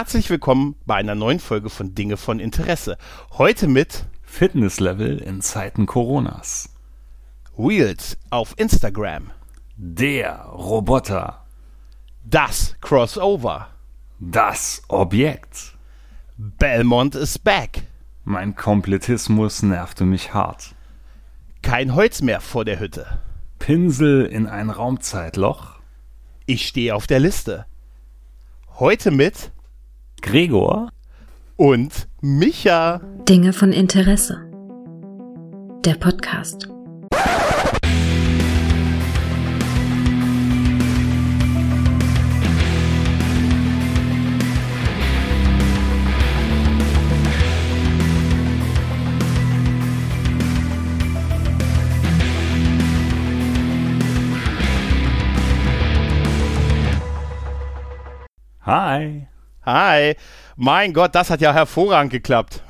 [0.00, 2.96] Herzlich willkommen bei einer neuen Folge von Dinge von Interesse.
[3.32, 6.70] Heute mit Fitnesslevel in Zeiten Coronas.
[7.58, 9.30] Wheels auf Instagram.
[9.76, 11.44] Der Roboter.
[12.24, 13.68] Das Crossover.
[14.18, 15.76] Das Objekt.
[16.38, 17.82] Belmont is back.
[18.24, 20.74] Mein Komplettismus nervte mich hart.
[21.60, 23.20] Kein Holz mehr vor der Hütte.
[23.58, 25.78] Pinsel in ein Raumzeitloch.
[26.46, 27.66] Ich stehe auf der Liste.
[28.78, 29.50] Heute mit
[30.20, 30.90] Gregor
[31.56, 33.00] und Micha.
[33.28, 34.46] Dinge von Interesse.
[35.84, 36.68] Der Podcast.
[58.66, 59.29] Hi.
[59.62, 60.16] Hi.
[60.62, 62.62] Mein Gott, das hat ja hervorragend geklappt.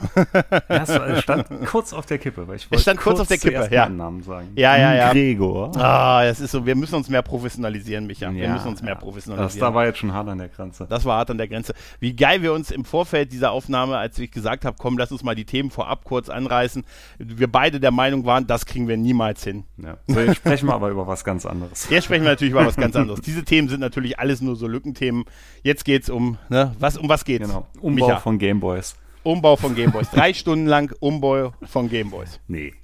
[0.68, 3.38] Ja, es stand kurz auf der Kippe, weil ich Es wollte stand kurz auf der
[3.38, 3.88] Kippe, ja.
[3.88, 4.50] Namen sagen.
[4.54, 5.10] Ja, ja, ja.
[5.12, 5.72] Gregor.
[5.76, 8.32] Ah, das ist so, wir müssen uns mehr professionalisieren, Micha.
[8.32, 8.94] wir Ja, müssen uns mehr ja.
[8.94, 9.60] Das professionalisieren.
[9.60, 10.86] da war jetzt schon hart an der Grenze.
[10.88, 11.74] Das war hart an der Grenze.
[11.98, 15.24] Wie geil wir uns im Vorfeld dieser Aufnahme, als ich gesagt habe, komm, lass uns
[15.24, 16.84] mal die Themen vorab kurz anreißen,
[17.18, 19.64] wir beide der Meinung waren, das kriegen wir niemals hin.
[19.78, 19.96] Ja.
[20.06, 21.88] So, jetzt sprechen wir aber über was ganz anderes.
[21.90, 23.20] Jetzt sprechen wir natürlich über was ganz anderes.
[23.20, 25.24] Diese Themen sind natürlich alles nur so Lückenthemen.
[25.64, 27.48] Jetzt geht's um, ne, was, um was geht's?
[27.48, 27.66] Genau.
[27.80, 28.20] Umbau Micha.
[28.20, 28.96] von Gameboys.
[29.22, 30.10] Umbau von Gameboys.
[30.10, 32.40] Drei Stunden lang Umbau von Gameboys.
[32.48, 32.74] Nee.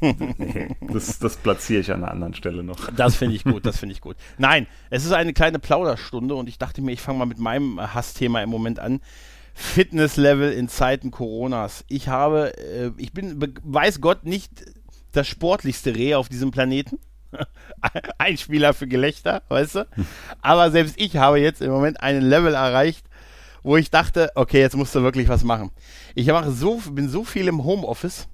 [0.00, 0.76] nee.
[0.80, 2.90] Das, das platziere ich an einer anderen Stelle noch.
[2.92, 4.16] Das finde ich gut, das finde ich gut.
[4.38, 7.80] Nein, es ist eine kleine Plauderstunde und ich dachte mir, ich fange mal mit meinem
[7.94, 9.00] Hassthema im Moment an.
[9.54, 11.84] Fitnesslevel in Zeiten Coronas.
[11.88, 14.64] Ich habe, äh, ich bin, weiß Gott, nicht
[15.12, 16.98] das sportlichste Reh auf diesem Planeten.
[18.18, 19.88] Ein Spieler für Gelächter, weißt du?
[20.40, 23.06] Aber selbst ich habe jetzt im Moment einen Level erreicht,
[23.62, 25.70] wo ich dachte, okay, jetzt musst du wirklich was machen.
[26.14, 28.28] Ich mache so, bin so viel im Homeoffice,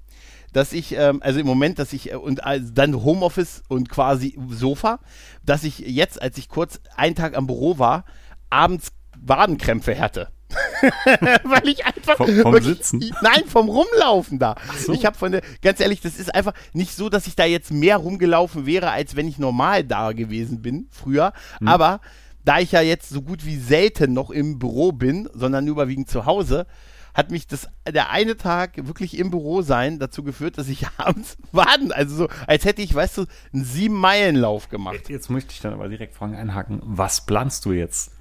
[0.53, 4.37] dass ich, ähm, also im Moment, dass ich, äh, und also dann Homeoffice und quasi
[4.49, 4.99] Sofa,
[5.45, 8.05] dass ich jetzt, als ich kurz einen Tag am Büro war,
[8.49, 10.29] abends Wadenkrämpfe hatte.
[11.43, 12.15] Weil ich einfach.
[12.17, 12.99] Vom- vom Sitzen?
[13.21, 14.55] Nein, vom Rumlaufen da.
[14.77, 14.93] so.
[14.93, 17.71] Ich habe von der, ganz ehrlich, das ist einfach nicht so, dass ich da jetzt
[17.71, 21.33] mehr rumgelaufen wäre, als wenn ich normal da gewesen bin, früher.
[21.59, 21.67] Hm.
[21.67, 21.99] Aber
[22.47, 26.25] da ich ja jetzt so gut wie selten noch im Büro bin, sondern überwiegend zu
[26.25, 26.65] Hause,
[27.13, 31.37] hat mich das der eine Tag wirklich im Büro sein dazu geführt, dass ich abends
[31.51, 35.09] Waden, also so, als hätte ich, weißt du, einen sieben-Meilen-Lauf gemacht.
[35.09, 36.79] Jetzt möchte ich dann aber direkt fragen, einhaken.
[36.83, 38.11] Was planst du jetzt?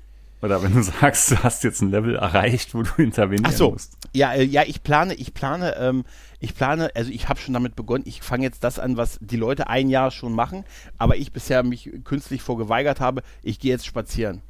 [0.42, 3.70] Oder wenn du sagst, du hast jetzt ein Level erreicht, wo du intervenieren Ach so,
[3.70, 3.96] musst.
[4.12, 6.04] ja, äh, ja, ich plane, ich plane, ähm,
[6.40, 9.36] ich plane, also ich habe schon damit begonnen, ich fange jetzt das an, was die
[9.36, 10.64] Leute ein Jahr schon machen,
[10.98, 14.42] aber ich bisher mich künstlich vorgeweigert habe, ich gehe jetzt spazieren.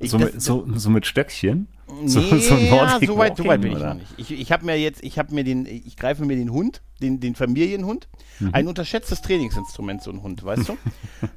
[0.00, 1.68] Ich, So, das- mit, so, so mit Stöckchen?
[2.02, 3.88] Nee, so, so ja, Nordic so weit, so weit bin ich oder?
[3.88, 4.14] noch nicht.
[4.16, 7.18] Ich, ich habe mir jetzt, ich habe mir den, ich greife mir den Hund, den,
[7.20, 8.08] den Familienhund,
[8.38, 8.50] Mhm.
[8.54, 10.76] ein unterschätztes Trainingsinstrument, so ein Hund, weißt du?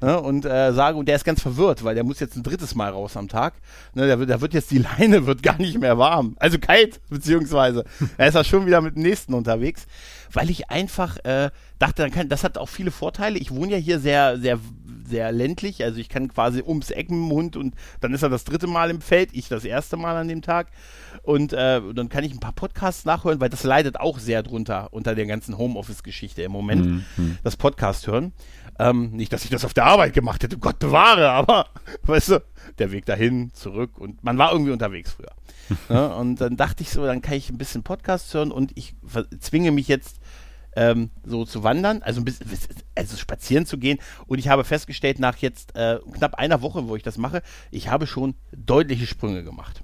[0.00, 2.74] ne, und äh, sage, und der ist ganz verwirrt, weil der muss jetzt ein drittes
[2.76, 3.54] Mal raus am Tag.
[3.94, 7.00] Ne, der, wird- da wird jetzt die Leine wird gar nicht mehr warm, also kalt,
[7.10, 7.84] beziehungsweise
[8.16, 9.86] er ist ja schon wieder mit dem nächsten unterwegs,
[10.32, 13.38] weil ich einfach äh, dachte, dann kann, das hat auch viele Vorteile.
[13.38, 14.58] Ich wohne ja hier sehr, sehr
[15.06, 18.28] sehr ländlich, also ich kann quasi ums Eck mit dem Hund und dann ist er
[18.28, 20.68] das dritte Mal im Feld, ich das erste Mal an dem Tag
[21.22, 24.88] und äh, dann kann ich ein paar Podcasts nachhören, weil das leidet auch sehr drunter
[24.92, 27.04] unter der ganzen Homeoffice-Geschichte im Moment,
[27.42, 28.32] das Podcast hören.
[28.78, 31.68] Ähm, nicht, dass ich das auf der Arbeit gemacht hätte, Gott bewahre, aber
[32.02, 32.42] weißt du,
[32.78, 35.32] der Weg dahin, zurück und man war irgendwie unterwegs früher.
[35.88, 36.14] ne?
[36.16, 38.94] Und dann dachte ich so, dann kann ich ein bisschen Podcast hören und ich
[39.38, 40.18] zwinge mich jetzt
[40.76, 42.46] ähm, so zu wandern, also ein bisschen,
[42.94, 43.98] also spazieren zu gehen.
[44.26, 47.88] Und ich habe festgestellt, nach jetzt äh, knapp einer Woche, wo ich das mache, ich
[47.88, 49.82] habe schon deutliche Sprünge gemacht.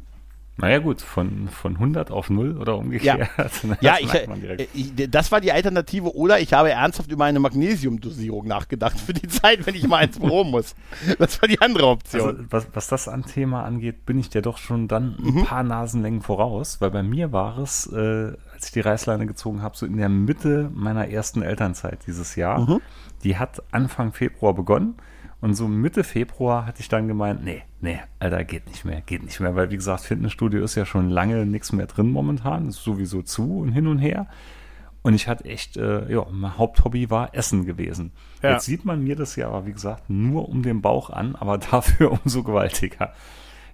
[0.56, 3.30] Naja gut, von, von 100 auf 0 oder umgekehrt.
[3.38, 6.14] Das Ja, ich, äh, ich, das war die Alternative.
[6.14, 10.18] Oder ich habe ernsthaft über eine Magnesiumdosierung nachgedacht für die Zeit, wenn ich mal ins
[10.18, 10.74] Büro muss.
[11.18, 12.20] Das war die andere Option.
[12.28, 15.44] Also, was, was das an Thema angeht, bin ich dir doch schon dann ein Mhm.
[15.44, 19.74] paar Nasenlängen voraus, weil bei mir war es, äh, als ich die Reißleine gezogen habe,
[19.74, 22.60] so in der Mitte meiner ersten Elternzeit dieses Jahr.
[22.60, 22.80] Mhm.
[23.24, 24.96] Die hat Anfang Februar begonnen
[25.40, 29.22] und so Mitte Februar hatte ich dann gemeint, nee, nee, Alter, geht nicht mehr, geht
[29.22, 32.84] nicht mehr, weil wie gesagt, Fitnessstudio ist ja schon lange nichts mehr drin momentan, ist
[32.84, 34.26] sowieso zu und hin und her.
[35.00, 38.12] Und ich hatte echt, äh, ja, mein Haupthobby war Essen gewesen.
[38.42, 38.52] Ja.
[38.52, 41.56] Jetzt sieht man mir das ja aber, wie gesagt, nur um den Bauch an, aber
[41.70, 43.14] dafür umso gewaltiger.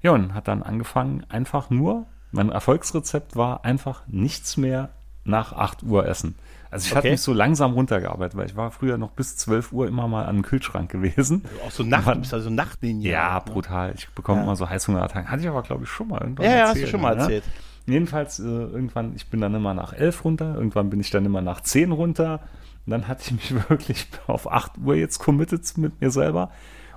[0.01, 2.07] Ja, und hat dann angefangen, einfach nur,
[2.37, 4.91] mein Erfolgsrezept war einfach nichts mehr
[5.25, 6.37] nach 8 Uhr essen.
[6.71, 6.99] Also ich okay.
[6.99, 10.27] hatte mich so langsam runtergearbeitet, weil ich war früher noch bis 12 Uhr immer mal
[10.27, 11.43] an den Kühlschrank gewesen.
[11.45, 13.11] Also auch so Nacht, bist also Nachtlinie.
[13.11, 13.95] Ja, brutal.
[13.97, 14.45] Ich bekomme ja.
[14.45, 15.31] immer so Heißhungerattacken.
[15.31, 17.15] Hatte ich aber, glaube ich, schon mal irgendwann Ja, ja, erzählt, hast du schon mal
[17.17, 17.23] ne?
[17.23, 17.45] erzählt.
[17.87, 21.41] Jedenfalls, äh, irgendwann, ich bin dann immer nach 11 runter, irgendwann bin ich dann immer
[21.41, 22.41] nach 10 runter.
[22.85, 26.51] Und dann hatte ich mich wirklich auf 8 Uhr jetzt committed mit mir selber.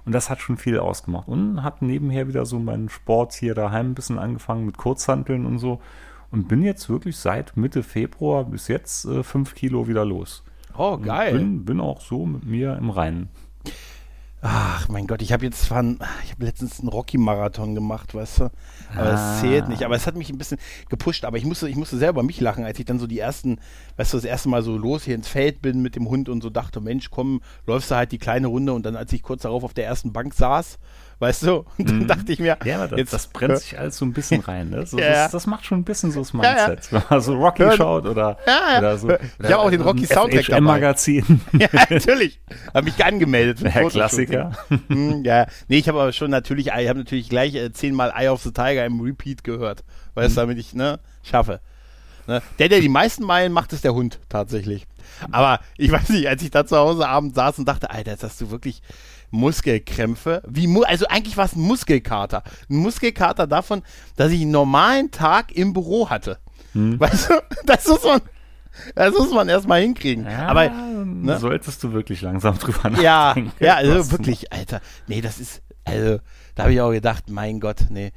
[0.05, 1.27] Und das hat schon viel ausgemacht.
[1.27, 5.59] Und hat nebenher wieder so meinen Sport hier daheim ein bisschen angefangen mit Kurzhanteln und
[5.59, 5.79] so.
[6.31, 10.43] Und bin jetzt wirklich seit Mitte Februar bis jetzt äh, fünf Kilo wieder los.
[10.77, 11.33] Oh, geil.
[11.33, 13.29] Bin, bin auch so mit mir im Reinen.
[14.41, 18.43] Ach, mein Gott, ich habe jetzt fahren, ich habe letztens einen Rocky-Marathon gemacht, weißt du?
[18.95, 19.35] Aber ah.
[19.35, 19.83] es zählt nicht.
[19.83, 21.25] Aber es hat mich ein bisschen gepusht.
[21.25, 23.59] Aber ich musste, ich musste selber mich lachen, als ich dann so die ersten,
[23.97, 26.41] weißt du, das erste Mal so los hier ins Feld bin mit dem Hund und
[26.41, 28.71] so dachte, Mensch, komm, läufst du halt die kleine Runde.
[28.71, 30.79] Und dann, als ich kurz darauf auf der ersten Bank saß,
[31.19, 31.65] weißt du?
[31.77, 32.07] Und dann mhm.
[32.07, 34.69] dachte ich mir, ja, das, jetzt, das brennt sich alles so ein bisschen rein.
[34.69, 34.85] Ne?
[34.85, 36.57] So, ja, das, das, macht schon ein bisschen so das Mindset.
[36.57, 36.79] Ja, ja.
[36.91, 38.37] Wenn man so Rocky Hör, schaut oder,
[38.77, 39.09] oder so.
[39.11, 40.61] Ich habe auch den Rocky Soundtrack dabei.
[40.61, 41.41] Magazin.
[41.53, 42.39] ja, natürlich.
[42.73, 43.61] Habe mich angemeldet.
[43.61, 44.51] Der Klassiker.
[44.87, 48.29] Hm, ja, nee, ich habe aber schon natürlich, ich habe natürlich gleich äh, zehnmal Eye
[48.29, 49.83] of the Tiger im Repeat gehört,
[50.15, 50.43] weißt du, mhm.
[50.43, 51.59] damit ich ne schaffe.
[52.27, 52.41] Ne?
[52.59, 54.85] Der, der die meisten Meilen macht, ist der Hund tatsächlich.
[55.31, 58.23] Aber ich weiß nicht, als ich da zu Hause abends saß und dachte, Alter, jetzt
[58.23, 58.81] hast du wirklich
[59.31, 60.41] Muskelkrämpfe.
[60.47, 62.43] Wie, also eigentlich war es ein Muskelkater.
[62.69, 63.81] Ein Muskelkater davon,
[64.15, 66.39] dass ich einen normalen Tag im Büro hatte.
[66.73, 66.99] Hm.
[66.99, 67.33] Weißt du,
[67.65, 68.21] das muss man,
[68.95, 70.25] das muss man erstmal hinkriegen.
[70.25, 71.39] Ja, Aber ne?
[71.39, 73.51] solltest du wirklich langsam drüber nachdenken.
[73.59, 74.81] Ja, ja, also wirklich, Alter.
[75.07, 76.19] Nee, das ist, also,
[76.55, 78.11] da habe ich auch gedacht, mein Gott, nee.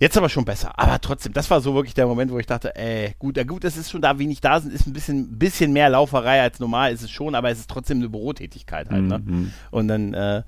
[0.00, 0.78] Jetzt aber schon besser.
[0.78, 3.64] Aber trotzdem, das war so wirklich der Moment, wo ich dachte, ey, gut, ja gut,
[3.64, 6.92] es ist schon da, wenig da sind, ist ein bisschen, bisschen mehr Lauferei als normal,
[6.92, 9.18] ist es schon, aber es ist trotzdem eine Bürotätigkeit halt, ne?
[9.18, 9.52] Mhm.
[9.72, 10.42] Und dann äh,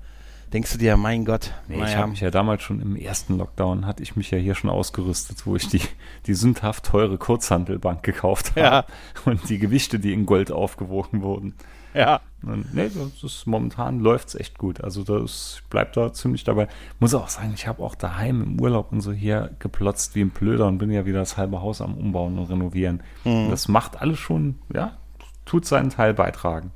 [0.53, 1.53] denkst du dir, mein Gott.
[1.67, 1.89] Nee, naja.
[1.89, 4.69] Ich habe mich ja damals schon im ersten Lockdown, hatte ich mich ja hier schon
[4.69, 5.81] ausgerüstet, wo ich die,
[6.27, 8.85] die sündhaft teure Kurzhandelbank gekauft habe ja.
[9.25, 11.55] und die Gewichte, die in Gold aufgewogen wurden.
[11.93, 12.21] Ja.
[12.41, 14.83] Nee, das ist, momentan läuft es echt gut.
[14.83, 16.67] Also das bleibt da ziemlich dabei.
[16.99, 20.31] Muss auch sagen, ich habe auch daheim im Urlaub und so hier geplotzt wie ein
[20.31, 23.03] Blöder und bin ja wieder das halbe Haus am Umbauen und Renovieren.
[23.25, 23.51] Mhm.
[23.51, 24.97] Das macht alles schon, ja,
[25.45, 26.71] tut seinen Teil beitragen.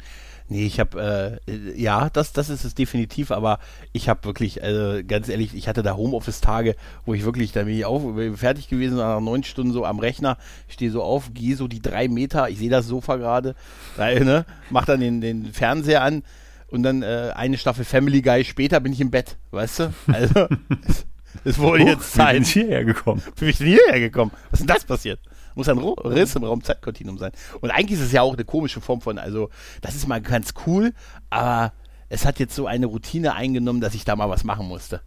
[0.47, 3.57] Nee, ich habe, äh, ja, das, das ist es definitiv, aber
[3.93, 6.75] ich habe wirklich, also ganz ehrlich, ich hatte da Homeoffice-Tage,
[7.05, 10.37] wo ich wirklich, da bin ich auch fertig gewesen, nach neun Stunden so am Rechner,
[10.67, 13.55] stehe so auf, gehe so die drei Meter, ich sehe das Sofa gerade,
[13.97, 16.21] ne, mach dann den, den Fernseher an
[16.67, 19.93] und dann äh, eine Staffel Family Guy später bin ich im Bett, weißt du?
[20.07, 20.47] Also,
[20.87, 21.05] es,
[21.43, 22.33] es wurde oh, jetzt Zeit.
[22.33, 23.23] Wie bin ich hierher gekommen?
[23.37, 24.31] Wie bin ich denn hierher gekommen?
[24.51, 25.19] Was ist denn das passiert?
[25.55, 27.31] Muss ein Riss im Raum-Zeitkontinuum sein.
[27.61, 29.49] Und eigentlich ist es ja auch eine komische Form von, also,
[29.81, 30.93] das ist mal ganz cool,
[31.29, 31.73] aber
[32.09, 35.01] es hat jetzt so eine Routine eingenommen, dass ich da mal was machen musste.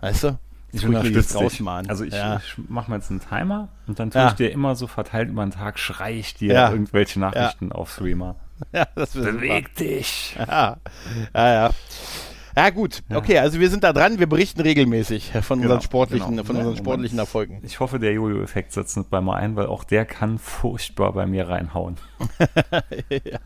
[0.00, 0.38] Weißt du?
[0.74, 1.62] Ich unterstütze dich.
[1.88, 2.36] Also ich, ja.
[2.36, 4.28] ich mache mir jetzt einen Timer und dann tue ja.
[4.28, 6.70] ich dir immer so verteilt über den Tag, schrei ich dir ja.
[6.70, 8.36] irgendwelche Nachrichten auf Streamer.
[8.72, 9.84] Ja, das Beweg super.
[9.84, 10.36] dich.
[10.38, 10.76] Ja,
[11.34, 11.52] ja.
[11.52, 11.70] ja.
[12.56, 13.02] Ja, gut.
[13.12, 14.18] Okay, also wir sind da dran.
[14.18, 16.44] Wir berichten regelmäßig von genau, unseren sportlichen, genau.
[16.44, 17.60] von unseren sportlichen Erfolgen.
[17.64, 21.26] Ich hoffe, der Jojo-Effekt setzt nicht bei mir ein, weil auch der kann furchtbar bei
[21.26, 21.96] mir reinhauen.
[23.10, 23.38] ja.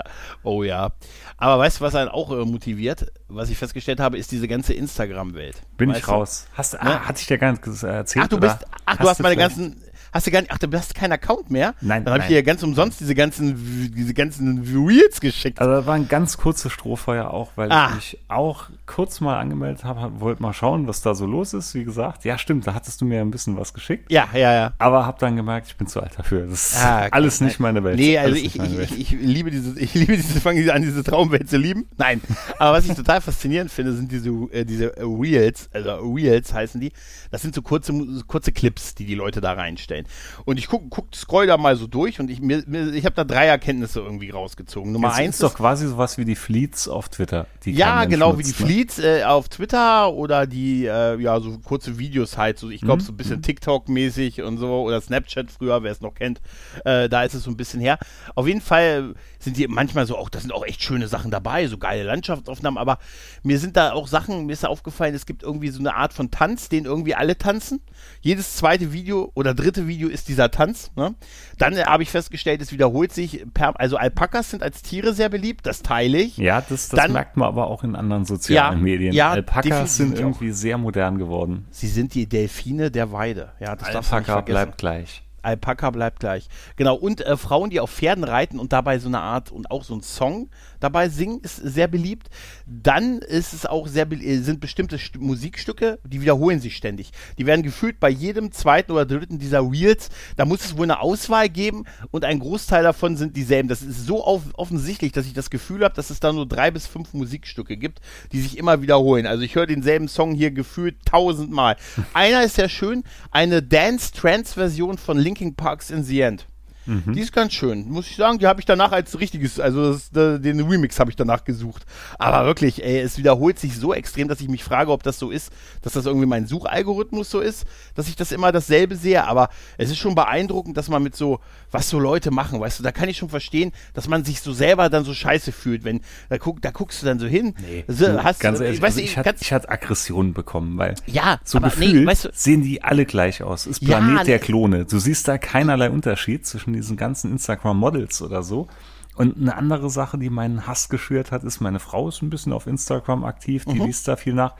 [0.42, 0.92] Oh ja.
[1.36, 3.10] Aber weißt du, was einen auch äh, motiviert?
[3.28, 5.62] Was ich festgestellt habe, ist diese ganze Instagram-Welt.
[5.76, 6.46] Bin weißt ich raus.
[6.54, 7.08] Hast, ah, ne?
[7.08, 8.24] hatte ich dir gar nicht erzählt?
[8.26, 9.82] Ach, du bist, ach, du hast meine ganzen,
[10.12, 11.74] hast du gar nicht, ach, du hast keinen Account mehr?
[11.80, 15.60] Nein, Dann habe ich dir ja ganz umsonst diese ganzen, diese ganzen Reels geschickt.
[15.60, 17.88] Also da war ein ganz kurzes Strohfeuer auch, weil ah.
[17.90, 21.74] ich mich auch kurz mal angemeldet habe, wollte mal schauen, was da so los ist,
[21.74, 22.24] wie gesagt.
[22.24, 24.10] Ja, stimmt, da hattest du mir ein bisschen was geschickt.
[24.10, 24.72] Ja, ja, ja.
[24.78, 26.46] Aber habe dann gemerkt, ich bin zu alt dafür.
[26.46, 27.98] Das ist ah, alles nicht meine Welt.
[27.98, 31.48] Nee, also ich, ich, ich, ich, liebe diese, ich liebe diese, fange an, diese Traumwelt
[31.48, 31.86] zu lieben.
[31.96, 32.20] Nein.
[32.58, 36.92] Aber was ich total faszinierend finde, sind diese, äh, diese Reels, also Reels heißen die.
[37.30, 37.92] Das sind so kurze,
[38.26, 40.06] kurze Clips, die die Leute da reinstellen.
[40.44, 43.24] Und ich guck, guck, scroll da mal so durch und ich, mir, ich habe da
[43.24, 44.92] drei Erkenntnisse irgendwie rausgezogen.
[44.92, 47.46] Nummer Jetzt eins ist doch quasi sowas wie die Fleets auf Twitter.
[47.64, 48.66] ja, genau, nutzt, wie die ne?
[48.68, 53.02] Fleets äh, auf Twitter oder die, äh, ja, so kurze Videos halt, so ich glaube,
[53.02, 53.06] mhm.
[53.06, 53.42] so ein bisschen mhm.
[53.42, 56.40] TikTok-mäßig und so oder Snapchat früher, wer es noch kennt.
[56.84, 57.98] Äh, da ist es so ein bisschen her.
[58.34, 61.66] Auf jeden Fall sind die manchmal so auch, da sind auch echt schöne Sachen dabei,
[61.66, 62.98] so geile Landschaftsaufnahmen, aber
[63.42, 66.12] mir sind da auch Sachen, mir ist da aufgefallen, es gibt irgendwie so eine Art
[66.12, 67.80] von Tanz, den irgendwie alle tanzen.
[68.20, 70.90] Jedes zweite Video oder dritte Video ist dieser Tanz.
[70.96, 71.14] Ne?
[71.58, 75.28] Dann äh, habe ich festgestellt, es wiederholt sich, per, also Alpakas sind als Tiere sehr
[75.28, 76.36] beliebt, das teile ich.
[76.36, 79.12] Ja, das, das Dann, merkt man aber auch in anderen sozialen ja, Medien.
[79.14, 80.54] Ja, Alpakas sind irgendwie auch.
[80.54, 81.66] sehr modern geworden.
[81.70, 83.52] Sie sind die Delfine der Weide.
[83.60, 85.22] Ja, das Alpaka bleibt gleich.
[85.42, 86.48] Alpaka bleibt gleich.
[86.76, 89.84] Genau, und äh, Frauen, die auf Pferden reiten und dabei so eine Art und auch
[89.84, 92.28] so ein Song dabei singen, ist sehr beliebt.
[92.66, 97.10] Dann ist es auch sehr, äh, sind bestimmte St Musikstücke, die wiederholen sich ständig.
[97.38, 100.10] Die werden gefühlt bei jedem zweiten oder dritten dieser Reels.
[100.36, 103.68] Da muss es wohl eine Auswahl geben und ein Großteil davon sind dieselben.
[103.68, 106.86] Das ist so offensichtlich, dass ich das Gefühl habe, dass es da nur drei bis
[106.86, 108.00] fünf Musikstücke gibt,
[108.32, 109.26] die sich immer wiederholen.
[109.26, 111.76] Also ich höre denselben Song hier gefühlt tausendmal.
[112.12, 116.46] Einer ist sehr schön, eine Dance-Trance-Version von Linkin Parks in the End.
[116.88, 117.12] Mhm.
[117.12, 118.38] Die ist ganz schön, muss ich sagen.
[118.38, 121.84] Die habe ich danach als richtiges, also das, den Remix habe ich danach gesucht.
[122.18, 125.30] Aber wirklich, ey, es wiederholt sich so extrem, dass ich mich frage, ob das so
[125.30, 125.52] ist,
[125.82, 129.24] dass das irgendwie mein Suchalgorithmus so ist, dass ich das immer dasselbe sehe.
[129.26, 131.40] Aber es ist schon beeindruckend, dass man mit so,
[131.70, 134.52] was so Leute machen, weißt du, da kann ich schon verstehen, dass man sich so
[134.52, 137.54] selber dann so scheiße fühlt, wenn, da, guck, da guckst du dann so hin.
[137.60, 141.38] Nee, so, hast, ganz ehrlich, weißt also ich, hatte, ich hatte Aggressionen bekommen, weil ja,
[141.44, 143.66] so gefühlt nee, weißt du, sehen die alle gleich aus.
[143.66, 144.84] Ist Planet ja, der Klone.
[144.86, 148.68] Du siehst da keinerlei Unterschied zwischen diesen ganzen Instagram-Models oder so.
[149.16, 152.52] Und eine andere Sache, die meinen Hass geschürt hat, ist, meine Frau ist ein bisschen
[152.52, 153.86] auf Instagram aktiv, die mhm.
[153.86, 154.54] liest da viel nach.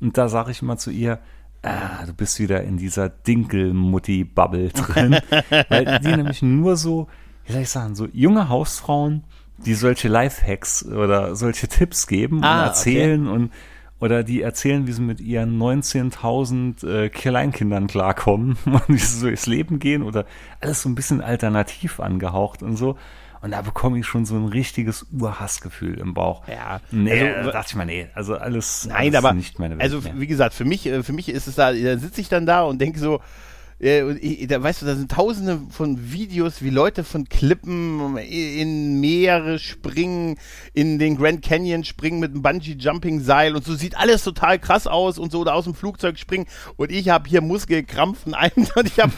[0.00, 1.18] Und da sage ich immer zu ihr,
[1.62, 5.18] ah, du bist wieder in dieser Dinkelmutti-Bubble drin.
[5.68, 7.08] weil die nämlich nur so,
[7.44, 9.24] wie soll ich sagen, so junge Hausfrauen,
[9.58, 13.36] die solche Lifehacks oder solche Tipps geben ah, und erzählen okay.
[13.36, 13.52] und
[14.00, 19.26] oder die erzählen, wie sie mit ihren 19.000 äh, Kleinkindern klarkommen und wie sie so
[19.26, 20.26] durchs Leben gehen oder
[20.60, 22.96] alles so ein bisschen alternativ angehaucht und so.
[23.42, 26.42] Und da bekomme ich schon so ein richtiges Urhassgefühl im Bauch.
[26.48, 26.80] Ja.
[26.90, 30.00] Nee, also, dachte ich mal, nee, also alles, nein, alles aber, nicht meine Welt Also,
[30.00, 30.18] mehr.
[30.18, 32.62] wie gesagt, für mich, äh, für mich ist es da, da sitze ich dann da
[32.62, 33.20] und denke so,
[33.78, 39.58] äh, da weißt du, da sind tausende von Videos, wie Leute von Klippen in Meere
[39.58, 40.38] springen,
[40.72, 45.18] in den Grand Canyon springen mit einem Bungee-Jumping-Seil und so sieht alles total krass aus
[45.18, 48.86] und so oder aus dem Flugzeug springen und ich habe hier Muskelkrampf von einem und
[48.86, 49.12] ich habe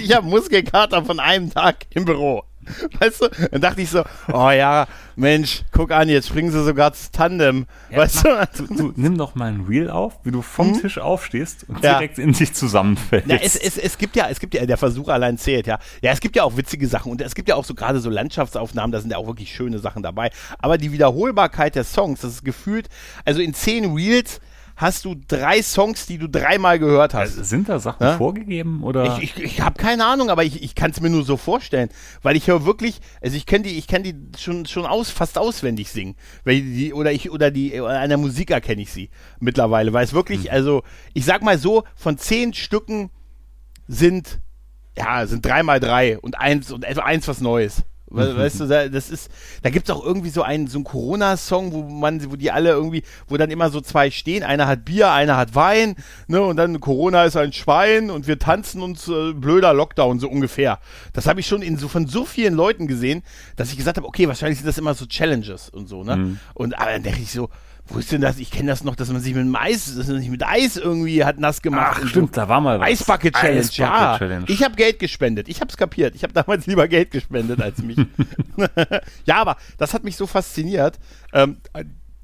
[0.00, 2.44] ich hab Muskelkater von einem Tag im Büro.
[3.00, 3.28] Weißt du?
[3.50, 7.66] Dann dachte ich so, oh ja, Mensch, guck an, jetzt springen sie sogar zu Tandem.
[7.90, 8.66] Ja, weißt mach, du?
[8.66, 8.92] du?
[8.96, 10.80] Nimm doch mal ein Reel auf, wie du vom hm?
[10.82, 11.94] Tisch aufstehst und ja.
[11.94, 13.28] direkt in sich zusammenfällst.
[13.28, 15.78] Ja, es, es, es gibt ja, es gibt ja, der Versuch allein zählt, ja.
[16.02, 18.10] Ja, es gibt ja auch witzige Sachen und es gibt ja auch so gerade so
[18.10, 20.30] Landschaftsaufnahmen, da sind ja auch wirklich schöne Sachen dabei.
[20.58, 22.88] Aber die Wiederholbarkeit der Songs, das ist gefühlt,
[23.24, 24.40] also in zehn Reels
[24.76, 27.32] hast du drei Songs, die du dreimal gehört hast.
[27.32, 28.16] Sind da Sachen ja?
[28.18, 29.18] vorgegeben oder?
[29.18, 31.88] Ich, ich, ich habe keine Ahnung, aber ich, ich kann es mir nur so vorstellen,
[32.22, 35.38] weil ich höre wirklich, also ich kenne die, ich kenne die schon schon aus, fast
[35.38, 36.14] auswendig singen,
[36.44, 39.08] weil die oder ich oder die oder an der Musik erkenne ich sie
[39.40, 40.50] mittlerweile, weil es wirklich, hm.
[40.50, 40.82] also
[41.14, 43.10] ich sag mal so, von zehn Stücken
[43.88, 44.40] sind
[44.96, 47.82] ja sind dreimal drei und eins und etwa eins was Neues.
[48.08, 49.30] We weißt du, das ist,
[49.62, 53.02] da gibt's auch irgendwie so einen, so einen Corona-Song, wo man, wo die alle irgendwie,
[53.26, 55.96] wo dann immer so zwei stehen, einer hat Bier, einer hat Wein,
[56.28, 60.28] ne, und dann Corona ist ein Schwein und wir tanzen uns äh, blöder Lockdown, so
[60.28, 60.78] ungefähr.
[61.14, 63.22] Das habe ich schon in so, von so vielen Leuten gesehen,
[63.56, 66.40] dass ich gesagt habe, okay, wahrscheinlich sind das immer so Challenges und so, ne, mhm.
[66.54, 67.48] und aber dann denke ich so,
[67.88, 68.38] wo ist denn das?
[68.38, 71.24] Ich kenne das noch, dass man sich mit Eis, dass man sich mit Eis irgendwie
[71.24, 72.00] hat nass gemacht.
[72.02, 72.40] Ach, stimmt, so.
[72.40, 72.88] da war mal was.
[72.88, 74.18] Eisbucket Challenge, Eisbucket ja.
[74.18, 74.44] Challenge.
[74.48, 75.48] Ich habe Geld gespendet.
[75.48, 76.14] Ich habe es kapiert.
[76.14, 77.96] Ich habe damals lieber Geld gespendet als mich.
[79.24, 80.98] ja, aber das hat mich so fasziniert.
[81.32, 81.58] Ähm,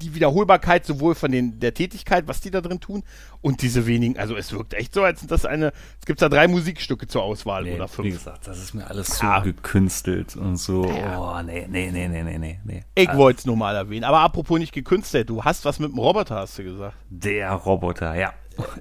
[0.03, 3.03] die Wiederholbarkeit sowohl von den, der Tätigkeit, was die da drin tun,
[3.41, 6.49] und diese wenigen, also es wirkt echt so, als das eine, es gibt da drei
[6.49, 8.07] Musikstücke zur Auswahl nee, oder fünf.
[8.07, 9.41] Wie gesagt, das ist mir alles so ja.
[9.41, 11.19] gekünstelt und so, ja.
[11.19, 12.85] oh, nee, nee, nee, nee, nee, nee.
[12.95, 15.91] Ich also, wollte es nur mal erwähnen, aber apropos nicht gekünstelt, du hast was mit
[15.91, 16.97] dem Roboter, hast du gesagt.
[17.09, 18.33] Der Roboter, ja.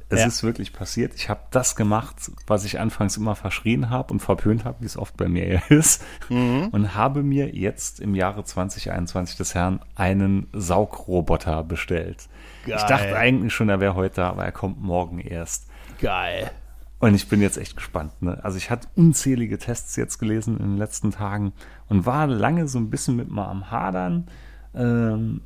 [0.09, 0.27] Es ja.
[0.27, 1.13] ist wirklich passiert.
[1.15, 4.97] Ich habe das gemacht, was ich anfangs immer verschrien habe und verpönt habe, wie es
[4.97, 6.03] oft bei mir ist.
[6.29, 6.69] Mhm.
[6.71, 12.27] Und habe mir jetzt im Jahre 2021 des Herrn einen Saugroboter bestellt.
[12.65, 12.77] Geil.
[12.77, 15.67] Ich dachte eigentlich schon, er wäre heute da, aber er kommt morgen erst.
[15.99, 16.51] Geil.
[16.99, 18.21] Und ich bin jetzt echt gespannt.
[18.21, 18.39] Ne?
[18.43, 21.53] Also ich hatte unzählige Tests jetzt gelesen in den letzten Tagen
[21.89, 24.27] und war lange so ein bisschen mit mal am Hadern.
[24.75, 25.41] Ähm,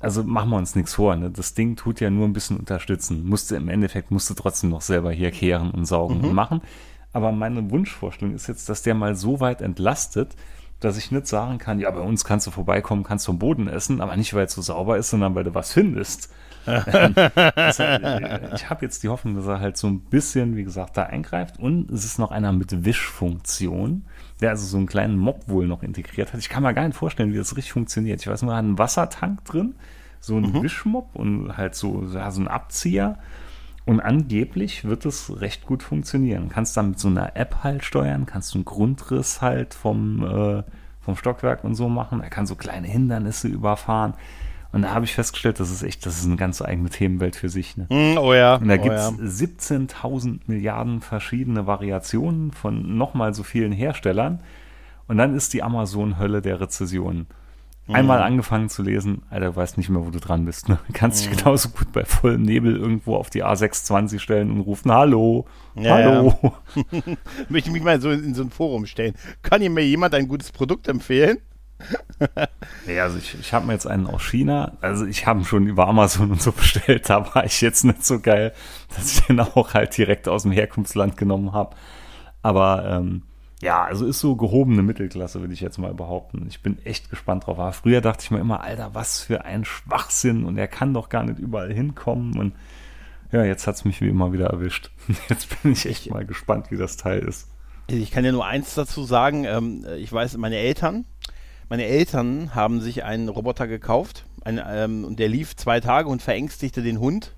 [0.00, 1.30] also machen wir uns nichts vor, ne?
[1.30, 3.24] das Ding tut ja nur ein bisschen unterstützen.
[3.24, 6.24] Musste im Endeffekt, musste trotzdem noch selber hier kehren und saugen mhm.
[6.24, 6.60] und machen.
[7.12, 10.34] Aber meine Wunschvorstellung ist jetzt, dass der mal so weit entlastet,
[10.80, 14.00] dass ich nicht sagen kann, ja, bei uns kannst du vorbeikommen, kannst vom Boden essen,
[14.00, 16.32] aber nicht, weil es so sauber ist, sondern weil du was findest.
[16.66, 17.82] also,
[18.54, 21.58] ich habe jetzt die Hoffnung, dass er halt so ein bisschen, wie gesagt, da eingreift
[21.58, 24.06] und es ist noch einer mit Wischfunktion
[24.40, 26.40] der also so einen kleinen Mob wohl noch integriert hat.
[26.40, 28.20] Ich kann mir gar nicht vorstellen, wie das richtig funktioniert.
[28.20, 29.74] Ich weiß nur, er hat einen Wassertank drin,
[30.20, 30.62] so einen mhm.
[30.62, 33.18] Wischmob und halt so, ja, so einen Abzieher.
[33.84, 36.48] Und angeblich wird es recht gut funktionieren.
[36.48, 40.62] Kannst dann mit so einer App halt steuern, kannst du einen Grundriss halt vom, äh,
[41.00, 42.20] vom Stockwerk und so machen.
[42.20, 44.14] Er kann so kleine Hindernisse überfahren.
[44.72, 47.50] Und da habe ich festgestellt, das ist echt, das ist eine ganz eigene Themenwelt für
[47.50, 47.76] sich.
[47.76, 47.86] Ne?
[47.90, 48.54] Mm, oh ja.
[48.56, 49.46] Und da oh gibt es ja.
[49.46, 54.40] 17.000 Milliarden verschiedene Variationen von nochmal so vielen Herstellern.
[55.08, 57.26] Und dann ist die Amazon-Hölle der Rezession.
[57.88, 58.24] Einmal Mhm.
[58.26, 60.68] angefangen zu lesen, Alter, du weißt nicht mehr, wo du dran bist.
[60.68, 60.78] Ne?
[60.92, 65.46] Kannst dich genauso gut bei vollem Nebel irgendwo auf die A620 stellen und rufen, Hallo,
[65.74, 66.34] Ja, Hallo.
[67.48, 69.14] Möchte ich mich mal so in, so ein Forum stellen.
[69.42, 71.38] Kann mir jemand ein gutes Produkt empfehlen?
[72.86, 75.66] Ja, also ich, ich habe mir jetzt einen aus China, also ich habe ihn schon
[75.66, 78.52] über Amazon und so bestellt, da war ich jetzt nicht so geil,
[78.94, 81.76] dass ich den auch halt direkt aus dem Herkunftsland genommen habe.
[82.42, 83.22] Aber ähm,
[83.62, 86.46] ja, also ist so gehobene Mittelklasse, würde ich jetzt mal behaupten.
[86.48, 87.60] Ich bin echt gespannt drauf.
[87.60, 91.08] Aber früher dachte ich mir immer, Alter, was für ein Schwachsinn und er kann doch
[91.08, 92.36] gar nicht überall hinkommen.
[92.36, 92.54] Und
[93.30, 94.90] ja, jetzt hat's mich wie immer wieder erwischt.
[95.28, 97.48] Jetzt bin ich echt mal gespannt, wie das Teil ist.
[97.86, 99.44] Ich kann ja nur eins dazu sagen.
[99.44, 101.06] Ähm, ich weiß, meine Eltern,
[101.72, 106.20] meine Eltern haben sich einen Roboter gekauft ein, ähm, und der lief zwei Tage und
[106.20, 107.34] verängstigte den Hund.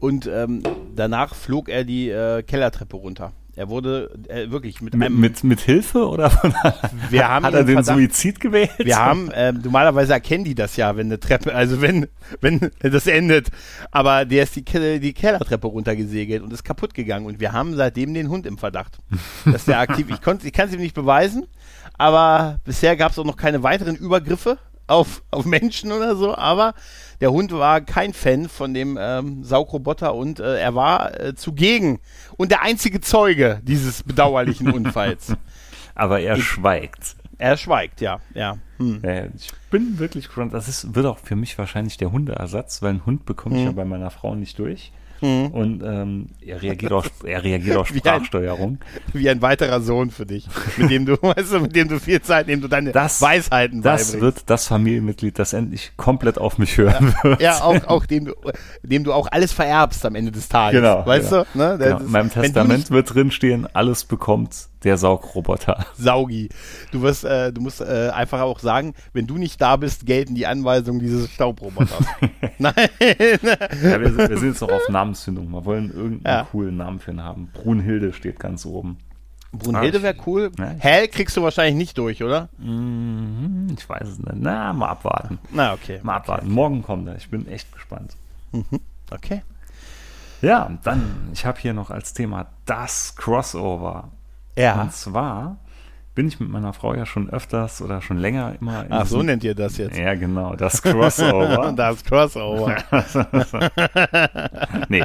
[0.00, 0.64] Und ähm,
[0.96, 3.32] danach flog er die äh, Kellertreppe runter.
[3.56, 5.20] Er wurde äh, wirklich mit Mit, einem.
[5.20, 6.32] mit, mit Hilfe oder
[7.10, 8.70] wir haben hat er den Verdacht- Suizid gewählt?
[8.78, 12.08] Wir haben, ähm, normalerweise erkennen die das ja, wenn eine Treppe, also wenn,
[12.40, 13.48] wenn das endet.
[13.92, 14.64] Aber der ist die,
[14.98, 17.26] die Kellertreppe runtergesegelt und ist kaputt gegangen.
[17.26, 18.98] Und wir haben seitdem den Hund im Verdacht,
[19.44, 21.46] dass der aktiv, ich konnte, ich kann es ihm nicht beweisen,
[21.96, 26.34] aber bisher gab es auch noch keine weiteren Übergriffe auf, auf Menschen oder so.
[26.36, 26.74] Aber
[27.24, 31.98] der Hund war kein Fan von dem ähm, Saugroboter und äh, er war äh, zugegen
[32.36, 35.32] und der einzige Zeuge dieses bedauerlichen Unfalls.
[35.94, 37.16] Aber er schweigt.
[37.38, 38.58] Er schweigt, ja, ja.
[38.76, 39.00] Hm.
[39.36, 40.52] Ich bin wirklich gespannt.
[40.52, 43.68] Das ist, wird auch für mich wahrscheinlich der Hundeersatz, weil ein Hund bekomme ich Mhm.
[43.68, 44.92] ja bei meiner Frau nicht durch.
[45.20, 48.78] Und ähm, er reagiert auf, er reagiert auf Wie ein- Sprachsteuerung.
[49.14, 52.20] wie ein weiterer Sohn für dich, mit dem du, weißt du, mit dem du viel
[52.20, 54.20] Zeit, dem du deine Das- Weisheiten Das beibringst.
[54.20, 57.40] wird das Familienmitglied, das endlich komplett auf mich hören wird.
[57.40, 58.34] ja, auch, auch dem du,
[58.82, 60.78] dem du auch alles vererbst am Ende des Tages.
[60.80, 61.46] Genau, Weißt genau.
[61.54, 61.58] du?
[61.58, 61.78] Ne?
[61.78, 61.96] Genau.
[61.98, 65.86] ist- In meinem Testament wird drinstehen, alles bekommt der Saugroboter.
[65.96, 66.50] Saugi.
[66.92, 70.34] Du wirst, äh, du musst äh, einfach auch sagen, wenn du nicht da bist, gelten
[70.34, 72.04] die Anweisungen dieses Staubroboters.
[72.58, 72.74] Nein.
[73.00, 75.50] Ja, wir, wir sind jetzt noch auf Namensfindung.
[75.50, 76.44] Wir wollen irgendeinen Ja.
[76.50, 77.48] coolen Namen für ihn haben.
[77.52, 78.98] Brunhilde steht ganz oben.
[79.52, 80.50] Brunhilde wäre cool.
[80.58, 80.74] Ja.
[80.78, 82.48] Hell kriegst du wahrscheinlich nicht durch, oder?
[82.58, 84.32] Mhm, ich weiß es nicht.
[84.36, 85.38] Na, mal abwarten.
[85.52, 86.00] Na, okay.
[86.02, 86.50] Mal abwarten.
[86.50, 87.16] Morgen kommt er.
[87.16, 88.16] Ich bin echt gespannt.
[89.10, 89.42] Okay.
[90.42, 94.08] Ja, dann, ich habe hier noch als Thema das Crossover.
[94.56, 94.82] Ja.
[94.82, 95.56] Und zwar
[96.14, 99.22] bin ich mit meiner Frau ja schon öfters oder schon länger immer in Ach, so
[99.22, 99.96] nennt ihr das jetzt.
[99.96, 101.72] Ja, genau, das Crossover.
[101.76, 102.76] Das Crossover.
[104.88, 105.04] nee,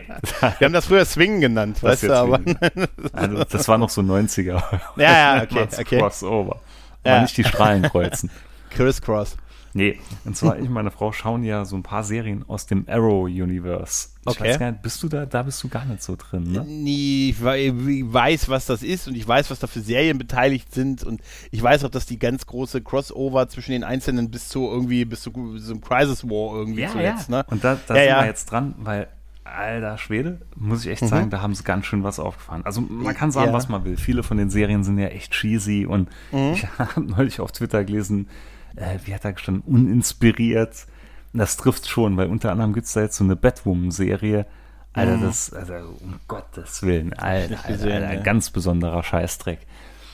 [0.60, 2.40] Wir haben das früher Swing genannt, das weißt du, aber.
[3.14, 4.62] also, das war noch so 90er.
[4.98, 6.00] Ja, ja, okay, Das okay.
[6.00, 6.60] Crossover.
[7.04, 7.22] Aber Ja.
[7.22, 8.30] nicht die Strahlen kreuzen.
[8.70, 9.36] Chris Cross.
[9.74, 12.86] Nee, und zwar ich und meine Frau schauen ja so ein paar Serien aus dem
[12.88, 14.10] Arrow-Universe.
[14.32, 14.50] Ich Okay.
[14.50, 16.66] weiß gar nicht, bist du da, da bist du gar nicht so drin, ne?
[16.68, 20.18] Nee, ich wei- ich weiß, was das ist und ich weiß, was da für Serien
[20.18, 24.50] beteiligt sind und ich weiß auch, dass die ganz große Crossover zwischen den Einzelnen bis
[24.50, 27.46] zu irgendwie, bis zu so einem Crisis War irgendwie zuletzt, ne?
[27.50, 28.20] Und da, da Ja, sind ja.
[28.22, 29.08] wir jetzt dran, weil,
[29.44, 31.08] alter Schwede, muss ich echt Mhm.
[31.08, 32.64] sagen, da haben sie ganz schön was aufgefahren.
[32.66, 33.54] Also man kann sagen, Ja.
[33.54, 33.98] was man will.
[33.98, 36.54] Viele von den Serien sind ja echt cheesy und Mhm.
[36.54, 38.28] ich habe neulich auf Twitter gelesen,
[38.76, 40.86] äh, wie hat er gestanden, uninspiriert.
[41.34, 44.46] Das trifft schon, weil unter anderem gibt es da jetzt so eine Batwoman-Serie.
[44.94, 47.92] Alter, das, also um Gottes Willen, Alter, Mhm.
[47.92, 49.60] Alter, ein ganz besonderer Scheißdreck.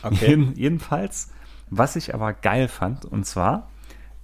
[0.04, 0.30] Okay.
[0.30, 1.32] Jeden, jedenfalls,
[1.70, 3.70] was ich aber geil fand, und zwar,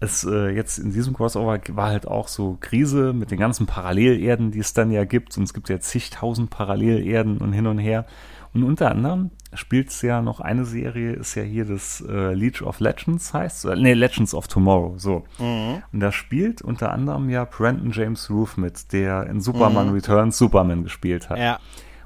[0.02, 4.52] es äh, jetzt in diesem Crossover war halt auch so Krise mit den ganzen Parallelerden,
[4.52, 5.38] die es dann ja gibt.
[5.38, 8.06] Und es gibt ja zigtausend Parallelerden und hin und her.
[8.54, 12.62] Und unter anderem spielt es ja noch eine Serie, ist ja hier das äh, League
[12.62, 15.24] of Legends heißt, äh, nee, Legends of Tomorrow, so.
[15.40, 15.82] Mhm.
[15.94, 20.84] Und da spielt unter anderem ja Brandon James Roof mit, der in Superman Returns Superman
[20.84, 21.38] gespielt hat.
[21.38, 21.44] Mhm.
[21.44, 21.60] Ja.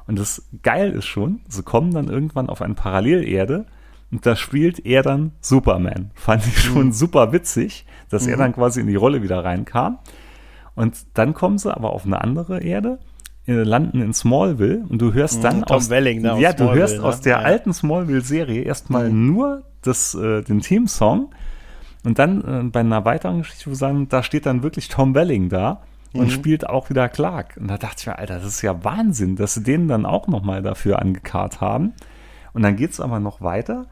[0.08, 3.66] Und das geil ist schon, sie kommen dann irgendwann auf eine Parallelerde
[4.12, 6.12] und da spielt er dann Superman.
[6.14, 6.74] Fand ich Mhm.
[6.74, 9.98] schon super witzig, dass er dann quasi in die Rolle wieder reinkam.
[10.76, 13.00] Und dann kommen sie aber auf eine andere Erde,
[13.54, 16.98] landen in Smallville und du hörst dann Mhm, Tom aus, Welling aus ja, du hörst
[16.98, 17.04] ne?
[17.04, 17.46] aus der Ja.
[17.46, 19.28] alten Smallville-Serie erstmal Mhm.
[19.28, 21.30] nur das, äh, den Theme-Song
[22.04, 25.14] und dann äh, bei einer weiteren Geschichte, wo sie sagen, da steht dann wirklich Tom
[25.14, 25.82] Welling da
[26.14, 26.20] Mhm.
[26.22, 27.58] und spielt auch wieder Clark.
[27.60, 30.28] Und da dachte ich mir, Alter, das ist ja Wahnsinn, dass sie den dann auch
[30.28, 31.94] nochmal dafür angekarrt haben.
[32.54, 33.86] Und dann geht's aber noch weiter.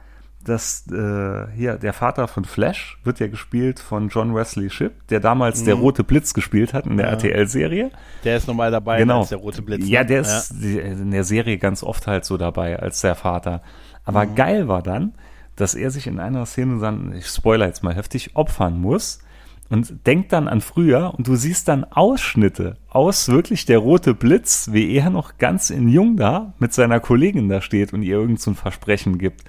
[0.43, 5.19] Dass äh, hier der Vater von Flash wird ja gespielt von John Wesley Shipp, der
[5.19, 5.65] damals Mhm.
[5.65, 7.91] der Rote Blitz gespielt hat in der RTL-Serie.
[8.23, 9.21] Der ist nochmal dabei Genau.
[9.21, 9.87] als der rote Blitz.
[9.87, 10.07] Ja, ne?
[10.07, 13.61] der ist die- in der Serie ganz oft halt so dabei als der Vater.
[14.05, 14.35] Aber Mhm.
[14.35, 15.13] geil war dann,
[15.55, 19.19] dass er sich in einer Szene dann, ich spoiler jetzt mal heftig, opfern muss.
[19.69, 24.69] und denkt dann an früher und du siehst dann Ausschnitte aus wirklich der rote Blitz,
[24.71, 28.39] wie er noch ganz in Jung da mit seiner Kollegin da steht und ihr irgend
[28.39, 29.41] so ein Versprechen gibt.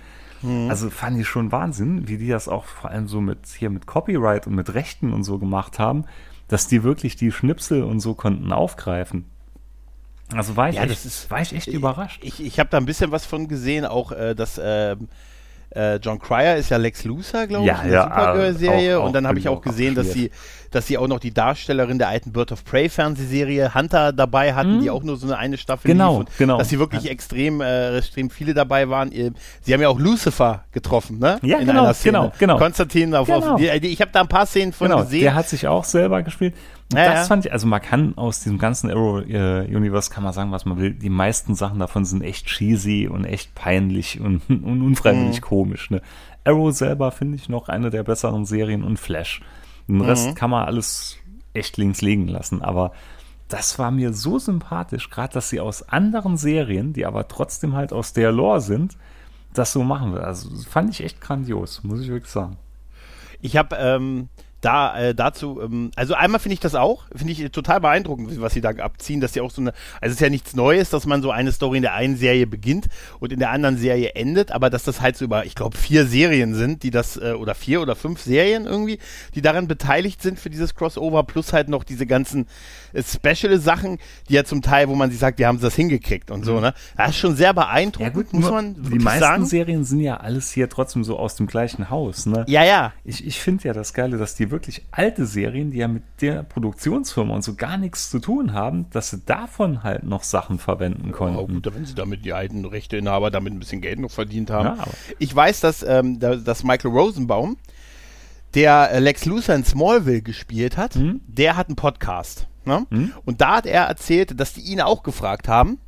[0.44, 0.68] Mhm.
[0.70, 3.86] Also fand ich schon Wahnsinn, wie die das auch vor allem so mit hier mit
[3.86, 6.04] Copyright und mit Rechten und so gemacht haben,
[6.48, 9.24] dass die wirklich die Schnipsel und so konnten aufgreifen.
[10.34, 12.20] Also war ich, Ja, echt, ist- war ich echt überrascht.
[12.24, 15.08] Ich, ich habe da ein bisschen was von gesehen, auch äh, dass ähm,
[15.74, 19.00] äh, John Cryer ist ja Lex Luthor, glaube Ja, ich, in der ja, Supergirl-Serie.
[19.00, 20.30] Und dann habe ich auch auch gesehen, dass sie,
[20.72, 24.80] dass sie auch noch die Darstellerin der alten Bird of Prey Fernsehserie Hunter dabei hatten,
[24.80, 26.18] die auch nur so eine eine Staffel Genau, lief.
[26.20, 26.58] Und genau.
[26.58, 29.10] Dass sie wirklich extrem, äh, extrem viele dabei waren.
[29.62, 31.38] Sie haben ja auch Lucifer getroffen, ne?
[31.42, 32.18] Ja, in genau, einer Szene.
[32.18, 32.58] genau, genau.
[32.58, 33.52] Konstantin auf, Genau.
[33.54, 35.22] auf die, die, ich habe da ein paar Szenen von Genau, gesehen.
[35.22, 36.54] der hat sich auch selber gespielt.
[36.96, 37.24] Ja, das ja.
[37.24, 40.92] fand ich, also man kann aus diesem ganzen Arrow-Universe kann man sagen, was man will.
[40.94, 45.44] Die meisten Sachen davon sind echt cheesy und echt peinlich und, und unfreiwillig Mhm.
[45.44, 45.90] komisch.
[45.90, 46.00] Ne?
[46.44, 49.40] Arrow selber finde ich noch eine der besseren Serien und Flash.
[49.88, 50.34] Den Rest Mhm.
[50.34, 51.18] kann man alles
[51.52, 52.92] echt links liegen lassen, aber
[53.48, 57.92] das war mir so sympathisch, gerade dass sie aus anderen Serien, die aber trotzdem halt
[57.92, 58.96] aus der Lore sind,
[59.52, 60.22] das so machen will.
[60.22, 62.56] Also fand ich echt grandios, muss ich wirklich sagen.
[63.40, 64.28] Ich habe ähm,
[64.64, 68.54] da äh, dazu, ähm, also einmal finde ich das auch, finde ich total beeindruckend, was
[68.54, 71.06] sie da abziehen, dass sie auch so eine, also es ist ja nichts Neues, dass
[71.06, 72.86] man so eine Story in der einen Serie beginnt
[73.20, 76.06] und in der anderen Serie endet, aber dass das halt so über, ich glaube, vier
[76.06, 78.98] Serien sind, die das, äh, oder vier oder fünf Serien irgendwie,
[79.34, 82.46] die daran beteiligt sind für dieses Crossover, plus halt noch diese ganzen
[82.92, 83.98] äh, Special-Sachen,
[84.28, 86.74] die ja zum Teil, wo man sich sagt, wir haben das hingekriegt und so, ne?
[86.96, 89.46] Das ist schon sehr beeindruckend, muss nur man die meisten sagen.
[89.46, 92.26] Serien sind ja alles hier trotzdem so aus dem gleichen Haus.
[92.26, 92.44] Ne?
[92.48, 92.92] Ja, ja.
[93.04, 96.42] Ich, ich finde ja das Geile, dass die wirklich alte Serien, die ja mit der
[96.42, 101.10] Produktionsfirma und so gar nichts zu tun haben, dass sie davon halt noch Sachen verwenden
[101.10, 101.60] Oh, konnten.
[101.62, 104.78] gut, wenn sie damit die alten Rechteinhaber damit ein bisschen Geld noch verdient haben.
[104.78, 104.84] Ja,
[105.18, 107.56] ich weiß, dass, ähm, da- dass Michael Rosenbaum,
[108.54, 111.20] der äh, Lex Luthor in Smallville gespielt hat, Mhm.
[111.26, 112.46] der hat einen Podcast.
[112.64, 112.86] Ne?
[113.26, 115.78] Und da hat er erzählt, dass die ihn auch gefragt haben.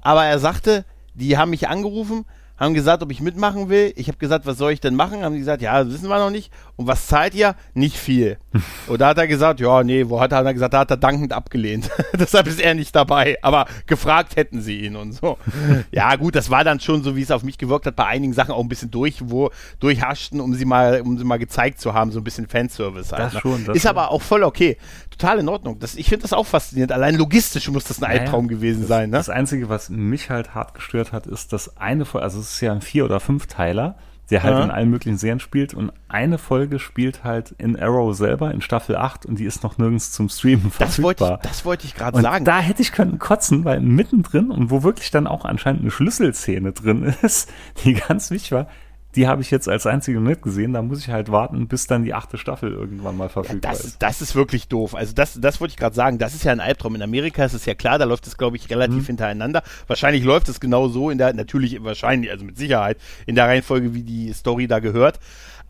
[0.00, 0.84] Aber er sagte,
[1.14, 2.24] die haben mich angerufen,
[2.60, 3.92] haben gesagt, ob ich mitmachen will.
[3.96, 5.24] Ich habe gesagt, was soll ich denn machen?
[5.24, 6.52] Haben die gesagt, ja, das wissen wir noch nicht.
[6.76, 7.56] Und was zahlt ihr?
[7.72, 8.36] Nicht viel.
[8.86, 10.90] Und da hat er gesagt, ja, nee, wo hat er, hat er gesagt, da hat
[10.90, 11.90] er dankend abgelehnt.
[12.12, 13.38] Deshalb ist er nicht dabei.
[13.42, 15.38] Aber gefragt hätten sie ihn und so.
[15.92, 18.32] Ja, gut, das war dann schon so, wie es auf mich gewirkt hat, bei einigen
[18.32, 21.94] Sachen auch ein bisschen durch, wo durchhaschten, um sie mal, um sie mal gezeigt zu
[21.94, 23.26] haben, so ein bisschen Fanservice halt.
[23.26, 23.40] Das ne?
[23.40, 23.90] schon, das ist schon.
[23.90, 24.76] aber auch voll okay.
[25.20, 25.78] Total in Ordnung.
[25.78, 26.92] Das, ich finde das auch faszinierend.
[26.92, 29.16] Allein logistisch muss das ein Naja, Albtraum gewesen das, sein, ne?
[29.18, 32.60] Das Einzige, was mich halt hart gestört hat, ist, dass eine Folge, also es ist
[32.60, 33.96] ja ein Vier- oder Fünfteiler,
[34.30, 34.64] der halt Ja.
[34.64, 38.96] in allen möglichen Serien spielt und eine Folge spielt halt in Arrow selber in Staffel
[38.96, 41.40] 8 und die ist noch nirgends zum Streamen Das wollte verfügbar.
[41.42, 42.44] ich, das wollte ich gerade sagen.
[42.44, 46.72] da hätte ich können kotzen, weil mittendrin und wo wirklich dann auch anscheinend eine Schlüsselszene
[46.72, 47.50] drin ist,
[47.84, 48.68] die ganz wichtig war,
[49.16, 50.72] die habe ich jetzt als einzige nicht gesehen.
[50.72, 53.86] Da muss ich halt warten, bis dann die achte Staffel irgendwann mal verfügbar das, ist.
[53.86, 54.94] ist, das ist wirklich doof.
[54.94, 56.18] Also das, das wollte ich gerade sagen.
[56.18, 56.94] Das ist ja ein Albtraum.
[56.94, 59.06] In Amerika ist es ja klar, da läuft es, glaube ich, relativ Mhm.
[59.06, 59.62] hintereinander.
[59.88, 63.94] Wahrscheinlich läuft es genau so in der, natürlich, wahrscheinlich, also mit Sicherheit, in der Reihenfolge,
[63.94, 65.18] wie die Story da gehört.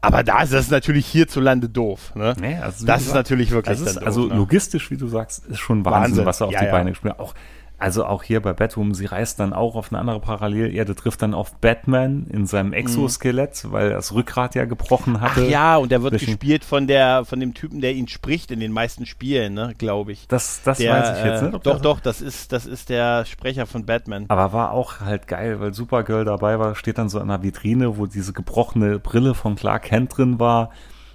[0.02, 2.14] Aber da ist das natürlich hierzulande doof.
[2.14, 2.34] Ne?
[2.40, 4.36] Nee, also das ist gesagt, natürlich wirklich ist, dann also doof, ne?
[4.38, 6.24] logistisch, wie du sagst, ist schon Wahnsinn, Wahnsinn.
[6.26, 6.72] was er auf Ja, die ja.
[6.72, 7.20] Beine gespielt hat.
[7.20, 7.34] Auch,
[7.80, 11.34] also auch hier bei Batwoman, sie reist dann auch auf eine andere Parallelerde, trifft dann
[11.34, 15.18] auf Batman in seinem Exoskelett, weil er das Rückgrat ja gebrochen Mhm.
[15.22, 15.46] Ach hatte.
[15.48, 18.60] ja, und der wird Zwischen- gespielt von der, von dem Typen, der ihn spricht in
[18.60, 20.28] den meisten Spielen, ne, glaube ich.
[20.28, 21.54] Das, das Der, weiß ich jetzt äh, nicht.
[21.54, 24.26] ob Doch, doch, das ist, das ist der Sprecher von Batman.
[24.28, 27.96] Aber war auch halt geil, weil Supergirl dabei war, steht dann so an einer Vitrine,
[27.96, 30.70] wo diese gebrochene Brille von Clark Kent drin war.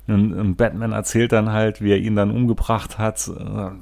[0.07, 3.27] Und, und Batman erzählt dann halt, wie er ihn dann umgebracht hat.
[3.27, 3.31] Äh,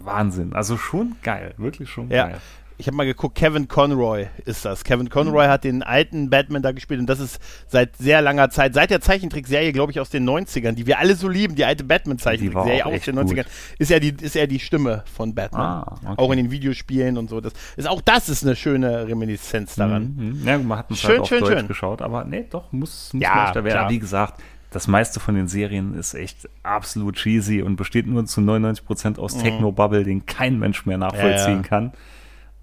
[0.05, 0.53] Wahnsinn.
[0.53, 2.27] Also schon geil, wirklich schon Ja.
[2.29, 2.37] geil.
[2.83, 4.83] Ich habe mal geguckt, Kevin Conroy ist das.
[4.83, 8.73] Kevin Conroy hat den alten Batman da gespielt und das ist seit sehr langer Zeit,
[8.73, 11.85] seit der Zeichentrickserie, glaube ich, aus den 90ern, die wir alle so lieben, die alte
[11.85, 13.27] Batman-Zeichentrickserie auch aus den gut.
[13.31, 13.45] 90ern,
[13.79, 15.61] ist ja, die, ist ja die Stimme von Batman.
[15.61, 16.13] Ah, okay.
[16.17, 17.39] Auch in den Videospielen und so.
[17.39, 20.15] Das ist, auch das ist eine schöne Reminiszenz daran.
[20.17, 20.41] Mhm.
[20.45, 21.67] Ja, man hat Schön, halt schön, Deutsch schön.
[21.69, 23.91] geschaut, aber nee, doch, muss, muss Ja, leichter werden.
[23.91, 24.41] Wie gesagt,
[24.71, 29.37] das meiste von den Serien ist echt absolut cheesy und besteht nur zu 99% aus
[29.37, 31.47] Techno-Bubble, den kein Mensch mehr nachvollziehen Mhm.
[31.49, 31.67] Ja, ja.
[31.69, 31.91] kann.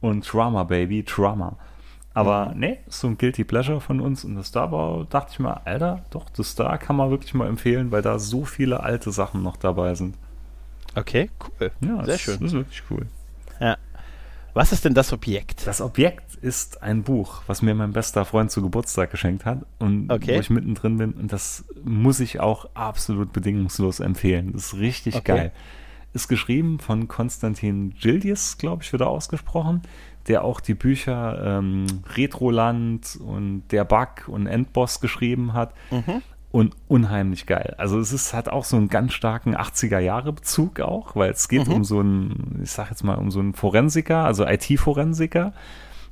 [0.00, 1.56] Und Trauma, Baby, Trauma.
[2.12, 5.38] Aber nee, ist so ein Guilty Pleasure von uns und das Star war, dachte ich
[5.38, 9.12] mal, Alter, doch, das Star kann man wirklich mal empfehlen, weil da so viele alte
[9.12, 10.16] Sachen noch dabei sind.
[10.96, 11.70] Okay, cool.
[11.80, 12.38] Ja, Sehr das, schön.
[12.40, 13.06] Das ist wirklich cool.
[13.60, 13.76] Ja.
[14.54, 15.64] Was ist denn das Objekt?
[15.68, 20.10] Das Objekt ist ein Buch, was mir mein bester Freund zu Geburtstag geschenkt hat und
[20.10, 20.34] Okay.
[20.36, 21.12] wo ich mittendrin bin.
[21.12, 24.52] Und das muss ich auch absolut bedingungslos empfehlen.
[24.52, 25.24] Das ist richtig Okay.
[25.36, 25.52] geil.
[26.12, 29.82] Ist geschrieben von Konstantin Gildius, glaube ich, wird er ausgesprochen,
[30.28, 35.72] der auch die Bücher ähm, Retroland und Der Bug und Endboss geschrieben hat.
[35.90, 36.22] Mhm.
[36.52, 37.76] und unheimlich geil.
[37.78, 41.74] Also es ist, hat auch so einen ganz starken 80er-Jahre-Bezug auch, weil es geht Mhm.
[41.74, 45.52] um so einen, ich sag jetzt mal, um so einen Forensiker, also IT-Forensiker,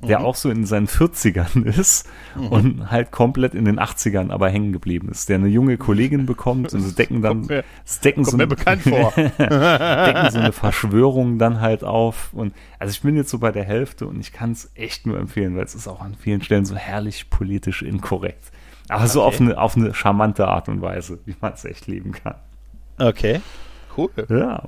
[0.01, 0.25] der Mhm.
[0.25, 2.07] auch so in seinen 40ern ist
[2.49, 6.73] und halt komplett in den 80ern aber hängen geblieben ist, der eine junge Kollegin bekommt
[6.73, 7.63] und sie decken dann, mir-
[8.03, 9.11] decken so eine- bekannt vor.
[9.15, 12.31] decken so eine Verschwörung dann halt auf.
[12.33, 15.19] Und also ich bin jetzt so bei der Hälfte und ich kann es echt nur
[15.19, 18.51] empfehlen, weil es ist auch an vielen Stellen so herrlich politisch inkorrekt.
[18.87, 19.27] Aber so Okay.
[19.35, 22.35] auf eine, auf eine charmante Art und Weise, wie man es echt lieben kann.
[22.97, 23.41] Okay.
[23.97, 24.09] Cool.
[24.29, 24.63] Ja.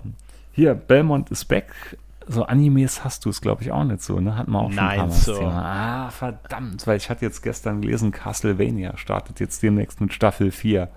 [0.54, 1.98] Hier, Belmont is back.
[2.28, 4.38] So Animes hast du es, glaube ich, auch nicht so, ne?
[4.38, 5.38] Hatten wir auch schon ein Nein, paar Mal so.
[5.38, 6.06] Thema.
[6.06, 10.90] Ah, verdammt, weil ich hatte jetzt gestern gelesen, Castlevania startet jetzt demnächst mit Staffel 4.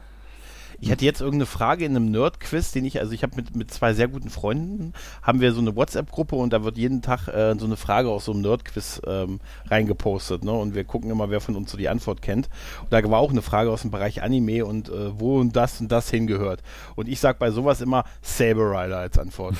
[0.80, 3.72] Ich hatte jetzt irgendeine Frage in einem Nerd-Quiz, den ich, also ich habe mit, mit
[3.72, 7.54] zwei sehr guten Freunden, haben wir so eine WhatsApp-Gruppe und da wird jeden Tag äh,
[7.58, 10.52] so eine Frage aus so einem Nerd-Quiz ähm, reingepostet, ne?
[10.52, 12.48] Und wir gucken immer, wer von uns so die Antwort kennt.
[12.82, 15.80] Und da war auch eine Frage aus dem Bereich Anime und äh, wo und das
[15.80, 16.62] und das hingehört.
[16.96, 19.56] Und ich sag bei sowas immer Saber Rider als Antwort.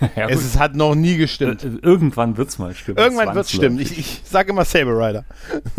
[0.16, 1.64] ja, es ist, hat noch nie gestimmt.
[1.64, 2.98] Äh, Irgendwann wird's mal stimmen.
[2.98, 3.78] Irgendwann wird es stimmen.
[3.78, 5.24] Ich, ich sage immer Saber Rider.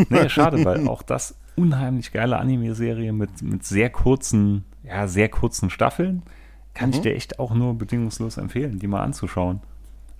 [0.09, 5.69] Nee, schade, weil auch das unheimlich geile Anime-Serie mit, mit sehr kurzen, ja, sehr kurzen
[5.69, 6.23] Staffeln
[6.73, 6.95] kann Mhm.
[6.95, 9.61] ich dir echt auch nur bedingungslos empfehlen, die mal anzuschauen.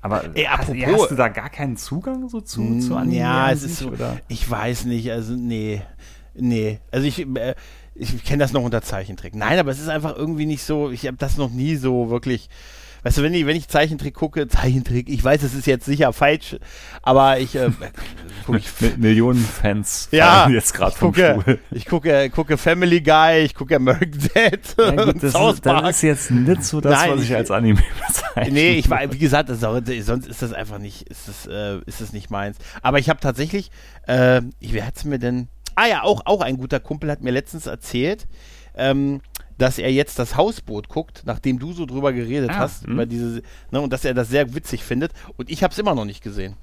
[0.02, 3.16] Aber Ey, hast, apropos- hast du da gar keinen Zugang so zu, zu Anime?
[3.18, 4.18] Ja, es ist so, Oder?
[4.28, 5.82] ich weiß nicht, also nee,
[6.36, 7.56] nee, also ich, äh,
[7.96, 9.34] ich kenne das noch unter Zeichentrick.
[9.36, 12.50] Nein, aber es ist einfach irgendwie nicht so, ich habe das noch nie so wirklich,
[13.04, 16.12] weißt du, wenn ich, wenn ich Zeichentrick gucke, Zeichentrick, ich weiß, es ist jetzt sicher
[16.14, 16.56] falsch,
[17.02, 17.70] aber ich, äh,
[18.58, 21.60] ich Mi- Millionen Fans ja, jetzt gerade ich vom gucke, Stuhl.
[21.72, 26.02] ich gucke, gucke Family Guy, ich gucke American Dad Ja, gut, das, ist, das ist
[26.02, 28.54] jetzt nicht so das, Nein, was ich, ich- als Anime bezeichne.
[28.54, 31.80] Nee, ich war, wie gesagt, ist auch, sonst ist das einfach nicht, ist das, äh,
[31.86, 32.58] ist das nicht meins.
[32.82, 33.70] Aber ich habe tatsächlich,
[34.08, 35.48] äh, ich, wer hat's mir denn?
[35.76, 38.28] Ah ja, auch, auch ein guter Kumpel hat mir letztens erzählt,
[38.76, 39.22] ähm,
[39.58, 42.94] dass er jetzt das Hausboot guckt, nachdem du so drüber geredet Ah, hast, hm.
[42.94, 45.12] über diese, ne, und dass er das sehr witzig findet.
[45.38, 46.56] Und ich habe es immer noch nicht gesehen.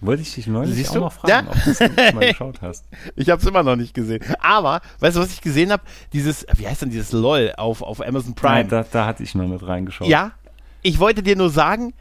[0.00, 1.00] Wollte ich dich neulich Siehst auch du?
[1.00, 1.52] noch fragen, Ja.
[1.52, 1.80] ob du es
[2.14, 2.84] mal geschaut hast.
[3.16, 4.20] Ich habe es immer noch nicht gesehen.
[4.40, 5.82] Aber, weißt du, was ich gesehen habe?
[6.12, 8.54] Dieses, wie heißt denn dieses LOL auf, auf Amazon Prime?
[8.54, 10.08] Nein, da, da hatte ich noch nicht reingeschaut.
[10.08, 10.32] ja,
[10.82, 11.92] ich wollte dir nur sagen,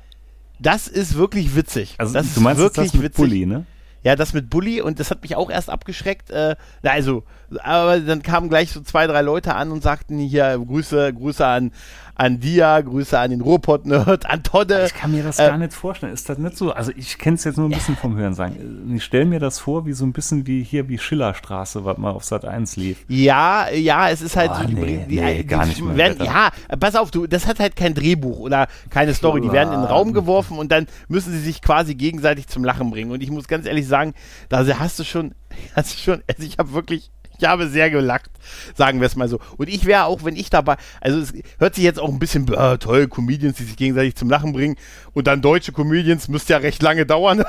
[0.58, 1.94] das ist wirklich witzig.
[2.00, 3.18] Also das du meinst ist wirklich das mit witzig.
[3.18, 3.66] Bully, ne?
[4.04, 6.32] Ja, das mit Bully und das hat mich auch erst abgeschreckt.
[6.32, 7.24] Äh, na, also,
[7.64, 11.72] aber dann kamen gleich so zwei, drei Leute an und sagten hier Grüße, Grüße an,
[12.16, 14.86] an Dia, Grüße an den Ruhrpott-Nerd, an Todde.
[14.86, 16.14] Ich kann mir das Äh, gar nicht vorstellen.
[16.14, 16.72] Ist das nicht so?
[16.72, 18.94] Also ich kenne es jetzt nur ein bisschen vom Hören sagen.
[18.96, 22.12] Ich stelle mir das vor, wie so ein bisschen wie hier wie Schillerstraße, was mal
[22.12, 23.04] auf Sat 1 lief.
[23.08, 25.98] Ja, ja, es ist halt Oh, so die, nee, die, nee, die, gar nicht mehr,
[25.98, 26.24] werden.
[26.26, 29.42] Ja, pass auf, du, das hat halt kein Drehbuch oder keine Story.
[29.42, 32.92] Die werden in den Raum geworfen und dann müssen sie sich quasi gegenseitig zum Lachen
[32.92, 33.12] bringen.
[33.12, 34.14] Und ich muss ganz ehrlich sagen,
[34.50, 35.34] da hast du schon,
[35.76, 37.10] hast du schon, also ich habe wirklich,
[37.42, 38.30] ich habe sehr gelacht,
[38.76, 39.40] sagen wir es mal so.
[39.58, 42.48] Und ich wäre auch, wenn ich dabei, also es hört sich jetzt auch ein bisschen,
[42.54, 44.76] äh, toll, Comedians, die sich gegenseitig zum Lachen bringen
[45.14, 47.44] und dann deutsche Comedians, müsste ja recht lange dauern.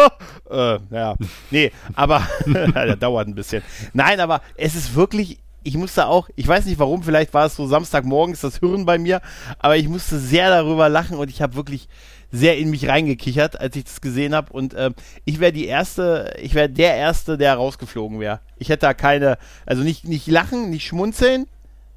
[0.50, 1.16] äh, ja,
[1.50, 3.62] nee, aber, der dauert ein bisschen.
[3.94, 7.56] Nein, aber es ist wirklich, ich musste auch, ich weiß nicht warum, vielleicht war es
[7.56, 9.20] so Samstagmorgens das Hirn bei mir,
[9.58, 11.88] aber ich musste sehr darüber lachen und ich habe wirklich
[12.30, 14.52] sehr in mich reingekichert, als ich das gesehen habe.
[14.52, 18.40] Und ähm, ich wäre die erste, ich wäre der Erste, der rausgeflogen wäre.
[18.58, 21.46] Ich hätte da keine, also nicht, nicht lachen, nicht schmunzeln,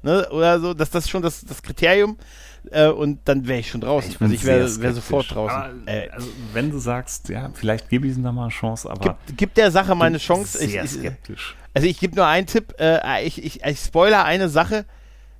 [0.02, 2.16] ne, oder so, dass das schon das, das Kriterium.
[2.70, 4.10] Äh, und dann wäre ich schon draußen.
[4.14, 5.56] bin also ich wäre wär sofort draußen.
[5.56, 8.88] Aber, äh, also wenn du sagst, ja, vielleicht gebe ich ihm da mal eine Chance,
[8.88, 10.64] aber gib, gib der Sache mal eine Chance.
[10.64, 11.56] Ich, sehr ich, skeptisch.
[11.74, 14.84] Also ich gebe nur einen Tipp, äh, ich, ich, ich spoiler eine Sache.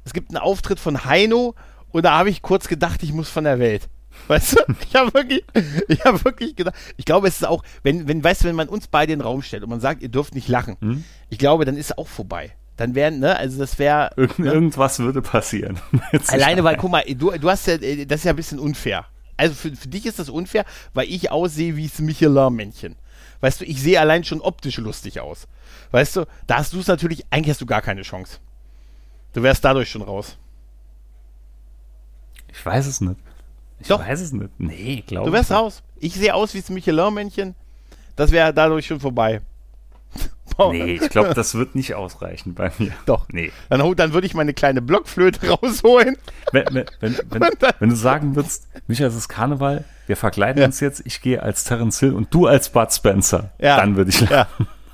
[0.05, 1.55] Es gibt einen Auftritt von Heino
[1.93, 3.89] und da habe ich kurz gedacht, ich muss von der Welt.
[4.29, 5.44] Weißt du, ich habe wirklich,
[5.88, 8.68] ich habe wirklich gedacht, ich glaube, es ist auch, wenn, wenn, weißt du, wenn man
[8.68, 11.05] uns beide in den Raum stellt und man sagt, ihr dürft nicht lachen, Hm?
[11.29, 12.53] ich glaube, dann ist es auch vorbei.
[12.77, 15.79] Dann wären, ne, also das wäre, Irgend, Irgendwas würde passieren.
[16.29, 19.07] Alleine, weil, guck mal, du, du hast ja, äh, das ist ja ein bisschen unfair.
[19.37, 22.96] Also für, für dich ist das unfair, weil ich aussehe wie das Michelin-Männchen.
[23.40, 25.48] Weißt du, ich sehe allein schon optisch lustig aus.
[25.90, 28.38] Weißt du, da hast du es natürlich, eigentlich hast du gar keine Chance.
[29.33, 30.38] Du wärst dadurch schon raus.
[32.53, 33.18] Ich weiß es nicht.
[33.83, 34.01] Ich Doch.
[34.01, 34.49] weiß es nicht.
[34.59, 35.83] Nee, glaube Du wärst raus.
[35.99, 37.55] Ich sehe aus wie das Michelin-Männchen.
[38.16, 39.40] Das wäre dadurch schon vorbei.
[40.71, 42.92] Nee, ich glaube, das wird nicht ausreichen bei mir.
[43.07, 43.27] Doch.
[43.31, 43.51] Nee.
[43.71, 46.18] Dann, dann würde ich meine kleine Blockflöte rausholen.
[46.53, 47.16] Wenn, wenn, wenn,
[47.81, 50.66] wenn, du sagen würdest, Micha, es ist Karneval, wir verkleiden Ja.
[50.66, 53.79] uns jetzt, ich gehe als Terence Hill und du als Bud Spencer, Ja.
[53.79, 54.47] dann würde ich Ja.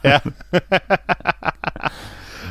[0.05, 0.23] Ja.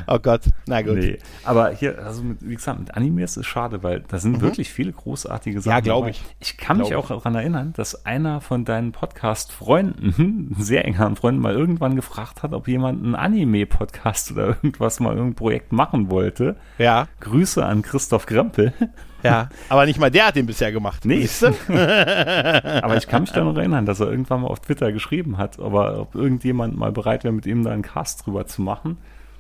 [0.10, 0.96] Oh Gott, na gut.
[0.96, 4.70] Nee, aber hier, also mit, wie gesagt, mit Animes ist schade, weil da sind wirklich
[4.70, 5.72] viele großartige Sachen.
[5.72, 5.76] Mhm.
[5.76, 6.12] Ja, glaub dabei.
[6.12, 6.24] ich.
[6.39, 11.41] Ich kann mich Glaub auch daran erinnern, dass einer von deinen Podcast-Freunden, sehr engeren Freunden,
[11.41, 16.56] mal irgendwann gefragt hat, ob jemand einen Anime-Podcast oder irgendwas mal irgendein Projekt machen wollte.
[16.78, 18.72] Ja, Grüße an Christoph Grempel.
[19.24, 19.50] ja.
[19.67, 21.04] Aber nicht mal der hat den bisher gemacht.
[21.04, 21.28] Nee.
[21.67, 25.60] Aber ich kann mich da noch erinnern, dass er irgendwann mal auf Twitter geschrieben hat,
[25.60, 28.98] aber ob irgendjemand mal bereit wäre, mit ihm da einen Cast drüber zu machen.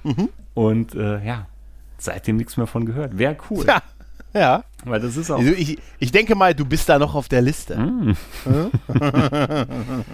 [0.07, 0.29] Mhm.
[0.53, 1.47] Und äh, ja,
[1.97, 3.17] seitdem nichts mehr von gehört.
[3.17, 3.65] Wäre cool.
[3.65, 3.81] Ja,
[4.33, 4.63] ja.
[4.85, 5.39] Weil das ist auch.
[5.39, 7.77] Also ich, ich denke mal, du bist da noch auf der Liste.
[7.77, 8.15] Mhm.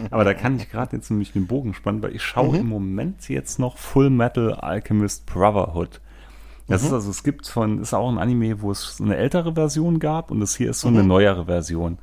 [0.09, 3.29] Aber da kann ich gerade jetzt nämlich den Bogen spannen, weil ich schaue im Moment
[3.29, 6.01] jetzt noch Full Metal Alchemist Brotherhood.
[6.67, 9.99] Das ist also, es gibt von, ist auch ein Anime, wo es eine ältere Version
[9.99, 11.97] gab und das hier ist so eine neuere Version.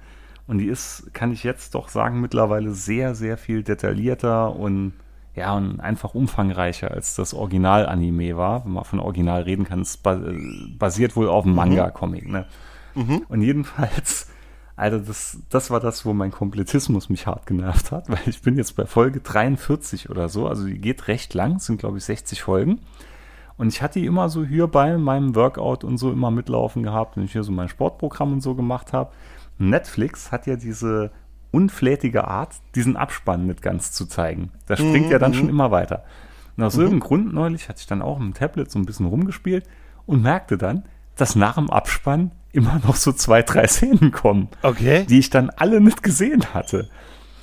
[0.47, 4.93] Und die ist, kann ich jetzt doch sagen, mittlerweile sehr, sehr viel detaillierter und
[5.35, 9.81] ja, und einfach umfangreicher als das Original-Anime war, wenn man von Original reden kann.
[9.83, 10.21] Es ba
[10.79, 12.47] basiert wohl auf dem Manga-Comic, ne?
[13.29, 14.29] Und jedenfalls,
[14.77, 18.57] Alter, das, das war das, wo mein Komplettismus mich hart genervt hat, weil ich bin
[18.57, 22.05] jetzt bei Folge 43 oder so, also die geht recht lang, es sind glaube ich
[22.05, 22.81] 60 Folgen.
[23.57, 27.17] Und ich hatte die immer so hier bei meinem Workout und so immer mitlaufen gehabt,
[27.17, 29.13] wenn ich hier so mein Sportprogramm und so gemacht habe.
[29.59, 31.11] Netflix hat ja diese
[31.51, 34.51] unflätige Art, diesen Abspann nicht ganz zu zeigen.
[34.67, 36.05] Das springt ja dann schon immer weiter.
[36.57, 39.65] Und aus irgendeinem Grund neulich hatte ich dann auch dem Tablet so ein bisschen rumgespielt
[40.07, 40.85] und merkte dann,
[41.17, 45.05] dass nach dem Abspann immer noch so zwei, drei Szenen kommen, Okay.
[45.09, 46.89] die ich dann alle nicht gesehen hatte.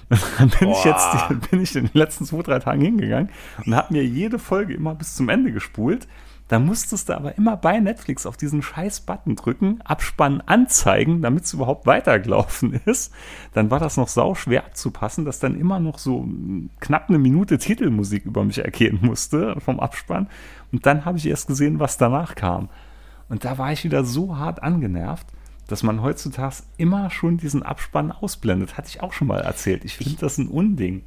[0.09, 0.85] Und dann bin ich Boah.
[0.85, 3.29] jetzt die, bin ich in den letzten zwei, drei Tagen hingegangen
[3.65, 6.07] und habe mir jede Folge immer bis zum Ende gespult.
[6.47, 11.43] Da musstest du aber immer bei Netflix auf diesen scheiß Button drücken, Abspann anzeigen, damit
[11.43, 13.13] es überhaupt weitergelaufen ist.
[13.53, 17.17] Dann war das noch sau schwer abzupassen, dass dann immer noch so mm, knapp eine
[17.17, 20.29] Minute Titelmusik über mich ergehen musste vom Abspann.
[20.71, 22.69] Und dann habe ich erst gesehen, was danach kam.
[23.27, 25.27] Und da war ich wieder so hart angenervt,
[25.67, 28.77] dass man heutzutage immer schon diesen Abspann ausblendet.
[28.77, 29.83] Hatte ich auch schon mal erzählt.
[29.83, 31.03] Ich finde das ein Unding.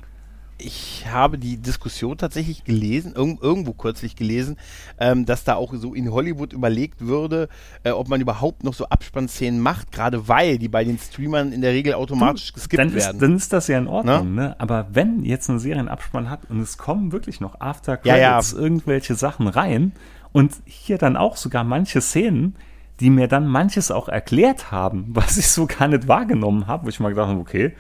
[0.63, 4.57] Ich habe die Diskussion tatsächlich gelesen, irg irgendwo kürzlich gelesen,
[4.99, 7.49] ähm, dass da auch so in Hollywood überlegt würde,
[7.83, 11.61] äh, ob man überhaupt noch so Abspannszenen macht, gerade weil die bei den Streamern in
[11.61, 13.17] der Regel automatisch geskippt dann werden.
[13.17, 14.57] Ist, dann ist das ja in Ordnung, ne?
[14.59, 18.17] Aber wenn jetzt eine Serie einen Abspann hat und es kommen wirklich noch After Ja,
[18.17, 18.33] ja.
[18.33, 19.93] Credits irgendwelche Sachen rein
[20.33, 22.57] und hier dann auch sogar manche Szenen,
[23.01, 26.89] die mir dann manches auch erklärt haben, was ich so gar nicht wahrgenommen habe, wo
[26.89, 27.75] ich mal gedacht habe, okay,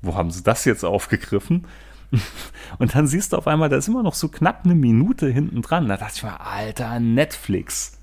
[0.00, 1.66] wo haben sie das jetzt aufgegriffen?
[2.78, 5.62] Und dann siehst du auf einmal, da ist immer noch so knapp eine Minute hinten
[5.62, 5.88] dran.
[5.88, 7.98] Da dachte ich mir, Alter, Netflix.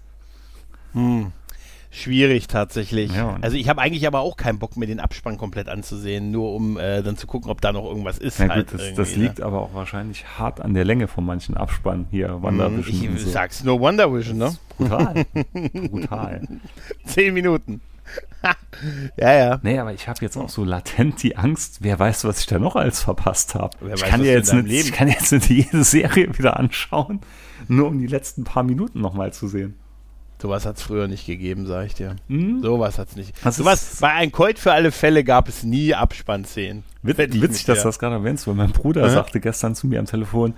[1.92, 3.14] Schwierig tatsächlich.
[3.14, 6.54] Ja, also ich habe eigentlich aber auch keinen Bock, mir den Abspann komplett anzusehen, nur
[6.54, 8.38] um äh, dann zu gucken, ob da noch irgendwas ist.
[8.40, 9.24] Gut, halt das, das ne?
[9.24, 13.30] liegt aber auch wahrscheinlich hart an der Länge von manchen Abspannen hier, WandaVision Ich so.
[13.32, 14.56] sag's nur Wonder Vision, ne?
[14.78, 15.26] Brutal.
[15.74, 16.48] Brutal.
[17.06, 17.82] Zehn Minuten.
[19.18, 19.60] ja, ja.
[19.64, 22.60] Nee, aber ich habe jetzt auch so latent die Angst, wer weiß, was ich da
[22.60, 23.78] noch alles verpasst habe.
[23.94, 27.20] Ich kann was ja jetzt nicht, ich kann jetzt nicht jede Serie wieder anschauen,
[27.68, 29.78] nur um die letzten paar Minuten nochmal zu sehen.
[30.42, 32.16] Sowas hat's früher nicht gegeben, sag ich dir.
[32.30, 32.62] Hm?
[32.62, 33.34] Sowas hat's nicht.
[33.44, 36.84] Das Sowas, bei ein Colt für alle Fälle gab es nie Abspannszenen.
[37.02, 39.10] Wit Wette ich witzig, dass du das gerade erwähnst, weil mein Bruder Aha.
[39.10, 40.54] sagte gestern zu mir am Telefon,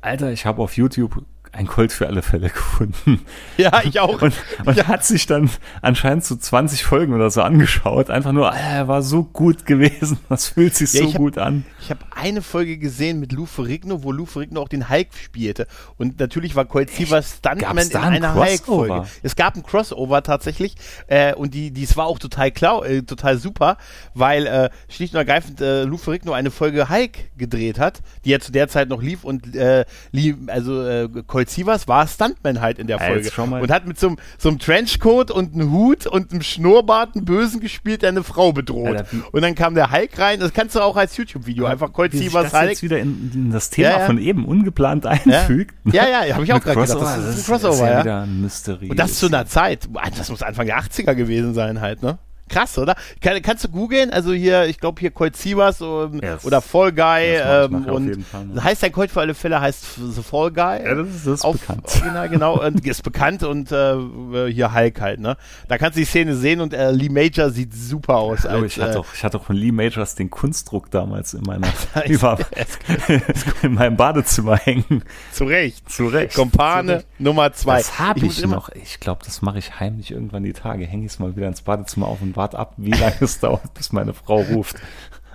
[0.00, 3.20] Alter, ich habe auf YouTube ein Colt für alle Fälle gefunden.
[3.56, 4.22] Ja, ich auch.
[4.22, 4.34] Und,
[4.64, 5.50] und hat sich dann
[5.82, 8.08] anscheinend so 20 Folgen oder so angeschaut.
[8.10, 10.18] Einfach nur, Alter, er war so gut gewesen.
[10.28, 11.64] Das fühlt sich Ja, so hab- gut an.
[11.82, 15.66] Ich habe eine Folge gesehen mit Lou Ferrigno, wo Lou Ferrigno auch den Hulk spielte.
[15.98, 18.34] Und natürlich war Colt Sievers Stuntman in ein einer?
[18.34, 19.06] Hulk-Folge.
[19.22, 20.74] Es gab ein Crossover tatsächlich.
[21.08, 23.76] Äh, und die, dies war auch total klar, äh, total super,
[24.14, 28.38] weil äh, schlicht und ergreifend äh, Lou Ferrigno eine Folge Hulk gedreht hat, die ja
[28.40, 29.24] zu der Zeit noch lief.
[29.24, 33.30] Und äh, lief, also äh, Colt Sievers war Stuntman halt in der Ja, Folge.
[33.46, 33.62] mal.
[33.62, 37.24] Und hat mit so einem so einem Trenchcoat und einem Hut und einem Schnurrbart einen
[37.24, 39.04] Bösen gespielt, der eine Frau bedroht.
[39.10, 40.40] Wie- und dann kam der Hulk rein.
[40.40, 42.70] Das kannst du auch als YouTube-Video einfach Colt Sievers das Hulk.
[42.70, 44.06] jetzt wieder in, in das Thema Ja, ja.
[44.06, 45.74] von eben ungeplant Ja, einfügt.
[45.92, 47.00] ja, ja, ja habe ich auch gerade gedacht.
[47.00, 47.92] Das ist ein das Crossover, ja.
[47.92, 48.00] ja.
[48.04, 48.90] wieder ein Mystery.
[48.90, 49.88] Und das zu einer Zeit.
[50.16, 52.18] Das muss Anfang der 80er gewesen sein halt, ne?
[52.50, 52.94] Krass, oder?
[53.22, 54.10] Kann, kannst du googeln?
[54.10, 57.84] Also hier, ich glaube hier Colt ähm, Ja, das- oder Fall Guy das ich ähm,
[57.86, 59.84] und Fall heißt dein Colt für alle Fälle heißt
[60.14, 60.84] The Fall Guy.
[60.84, 61.82] Ja, das ist, das ist auf bekannt.
[61.86, 63.96] Original, genau, und ist bekannt und äh,
[64.50, 65.36] hier Hulk halt, ne?
[65.68, 68.44] Da kannst du die Szene sehen und äh, Lee Major sieht super aus.
[68.44, 71.34] Hallo, als, ich, hatte äh, auch, ich hatte auch von Lee Majors den Kunstdruck damals
[71.34, 71.68] in meiner
[72.04, 72.36] ich- über,
[73.62, 75.04] in meinem Badezimmer hängen.
[75.32, 75.88] zu Recht.
[75.90, 76.34] Zu Recht.
[76.34, 77.78] Kompane Nummer zwei.
[77.78, 78.68] Das habe ich, immer- noch.
[78.70, 80.84] Ich glaube, das mache ich heimlich irgendwann die Tage.
[80.86, 83.74] Hänge ich es mal wieder ins Badezimmer auf und warte ab, wie lange es dauert,
[83.74, 84.76] bis meine Frau ruft.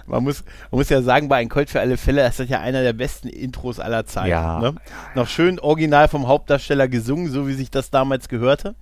[0.07, 2.59] man, muss, man muss ja sagen, bei Ein Colt für alle Fälle, das ist ja
[2.59, 4.29] einer der besten Intros aller Zeiten.
[4.29, 4.59] Ja.
[4.59, 4.75] Ne?
[5.13, 8.75] Noch schön original vom Hauptdarsteller gesungen, so wie sich das damals gehörte.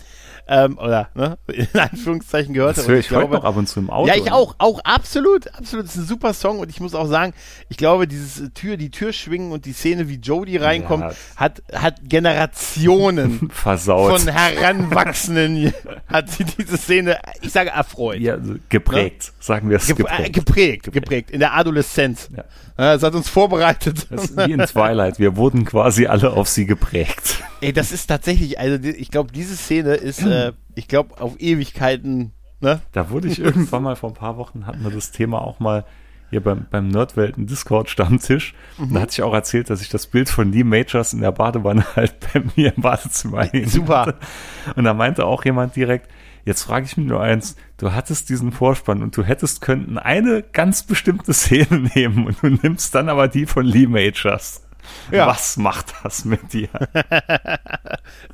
[0.46, 2.76] Ähm, oder, ne, in Anführungszeichen gehörte.
[2.82, 4.08] Das höre ich heute noch ab und zu im Auto.
[4.10, 5.86] Ja, ich auch, auch absolut, absolut.
[5.86, 7.34] Das ist ein super Song und ich muss auch sagen,
[7.70, 11.12] ich glaube, dieses äh, Tür, die Tür schwingen und die Szene, wie Jodie reinkommt, Ja.
[11.38, 14.20] hat, hat Generationen Versaut.
[14.20, 15.74] von Heranwachsenden
[16.08, 18.20] hat sie diese Szene, ich sage erfreut.
[18.20, 20.34] ja, also geprägt, sagen wir es Gep äh, geprägt.
[20.34, 22.30] geprägt, geprägt, in der Adoleszenz.
[22.36, 22.44] Ja.
[22.76, 24.08] Das hat uns vorbereitet.
[24.10, 25.20] Das ist wie in Twilight.
[25.20, 27.44] Wir wurden quasi alle auf sie geprägt.
[27.62, 32.34] Ey, das ist tatsächlich, also ich glaube, diese Szene ist, äh, ich glaube, auf Ewigkeiten,
[32.60, 32.82] ne?
[32.92, 35.86] Da wurde ich irgendwann mal vor ein paar Wochen, hatten wir das Thema auch mal
[36.34, 38.56] hier beim, beim Nerdwelten Discord Stammtisch.
[38.80, 41.32] Und da hatte ich auch erzählt, dass ich das Bild von Lee Majors in der
[41.32, 44.16] Badewanne halt bei mir im Badezimmer hängen Super.
[44.76, 46.10] Und da meinte auch jemand direkt,
[46.44, 50.42] jetzt frage ich mich nur eins, du hattest diesen Vorspann und du hättest könnten eine
[50.42, 54.64] ganz bestimmte Szene nehmen und du nimmst dann aber die von Lee Majors.
[55.12, 55.28] Ja.
[55.28, 56.70] Was macht das mit dir?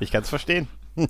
[0.00, 0.66] Ich kann es verstehen.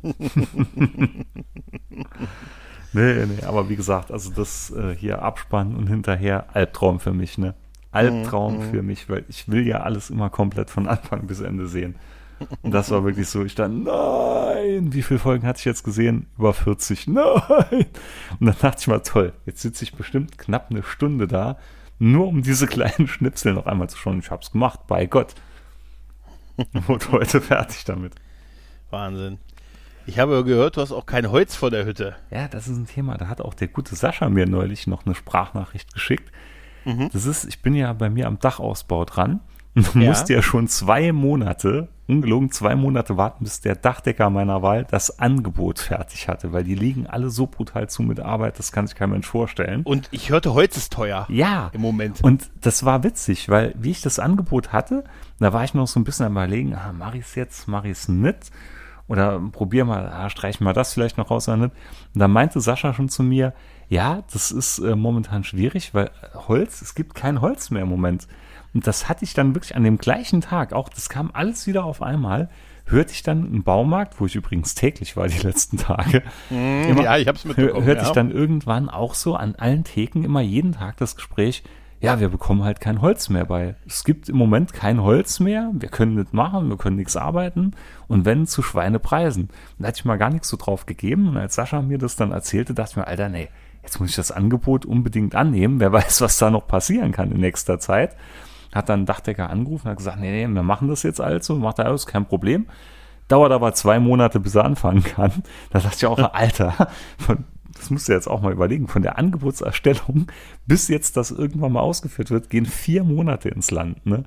[2.92, 7.38] Nee, nee, aber wie gesagt, also das äh, hier Abspann und hinterher Albtraum für mich,
[7.38, 7.54] ne?
[7.92, 11.96] Albtraum für mich, weil ich will ja alles immer komplett von Anfang bis Ende sehen.
[12.62, 16.26] Und das war wirklich so, ich dachte, nein, wie viele Folgen hatte ich jetzt gesehen?
[16.38, 17.86] Über 40, nein.
[18.38, 21.58] Und dann dachte ich mal, toll, jetzt sitze ich bestimmt knapp eine Stunde da,
[21.98, 24.20] nur um diese kleinen Schnipsel noch einmal zu schauen.
[24.20, 25.34] Ich hab's gemacht, bei Gott.
[26.56, 28.14] Und wurde heute fertig damit.
[28.90, 29.38] Wahnsinn.
[30.06, 32.16] Ich habe gehört, du hast auch kein Holz vor der Hütte.
[32.30, 33.16] Ja, das ist ein Thema.
[33.16, 36.30] Da hat auch der gute Sascha mir neulich noch eine Sprachnachricht geschickt.
[37.12, 39.40] Das ist, ich bin ja bei mir am Dachausbau dran.
[39.76, 40.08] Und du Ja.
[40.08, 45.20] musst ja schon zwei Monate, ungelogen zwei Monate warten, bis der Dachdecker meiner Wahl das
[45.20, 48.96] Angebot fertig hatte, weil die liegen alle so brutal zu mit Arbeit, das kann sich
[48.96, 49.82] kein Mensch vorstellen.
[49.84, 51.26] Und ich hörte, Holz ist teuer.
[51.28, 51.70] Ja.
[51.72, 52.24] Im Moment.
[52.24, 55.04] Und das war witzig, weil wie ich das Angebot hatte,
[55.38, 58.08] da war ich noch so ein bisschen am überlegen, ah, mach ich's jetzt, mach ich's
[58.08, 58.50] nicht?
[59.10, 61.48] Oder probier mal, ah, streich mal das vielleicht noch raus.
[61.48, 61.72] Und
[62.14, 63.52] da meinte Sascha schon zu mir,
[63.88, 66.12] ja, das ist äh, momentan schwierig, weil
[66.46, 68.28] Holz, es gibt kein Holz mehr im Moment.
[68.72, 71.84] Und das hatte ich dann wirklich an dem gleichen Tag, auch das kam alles wieder
[71.84, 72.48] auf einmal,
[72.86, 77.16] hörte ich dann im Baumarkt, wo ich übrigens täglich war die letzten Tage, immer- ja,
[77.16, 77.84] ich hab's mitbekommen.
[77.84, 78.06] hörte ja.
[78.06, 81.64] ich dann irgendwann auch so an allen Theken immer jeden Tag das Gespräch,
[82.00, 83.76] ja, wir bekommen halt kein Holz mehr bei.
[83.86, 87.72] Es gibt im Moment kein Holz mehr, wir können nicht machen, wir können nichts arbeiten
[88.08, 89.50] und wenn zu Schweinepreisen.
[89.78, 92.32] Da hatte ich mal gar nichts so drauf gegeben und als Sascha mir das dann
[92.32, 93.50] erzählte, dachte ich mir, Alter, nee,
[93.82, 97.40] jetzt muss ich das Angebot unbedingt annehmen, wer weiß, was da noch passieren kann in
[97.40, 98.16] nächster Zeit.
[98.74, 102.06] Hat dann Dachdecker angerufen, hat gesagt, nee, nee, wir machen das jetzt also, macht alles,
[102.06, 102.66] kein Problem.
[103.28, 105.30] Dauert aber zwei Monate, bis er anfangen kann.
[105.70, 106.88] Da dachte ich auch, Alter,
[107.18, 107.44] von,
[107.80, 110.26] das musst du jetzt auch mal überlegen, von der Angebotserstellung
[110.66, 114.24] bis jetzt das irgendwann mal ausgeführt wird, gehen vier Monate ins Land, ne?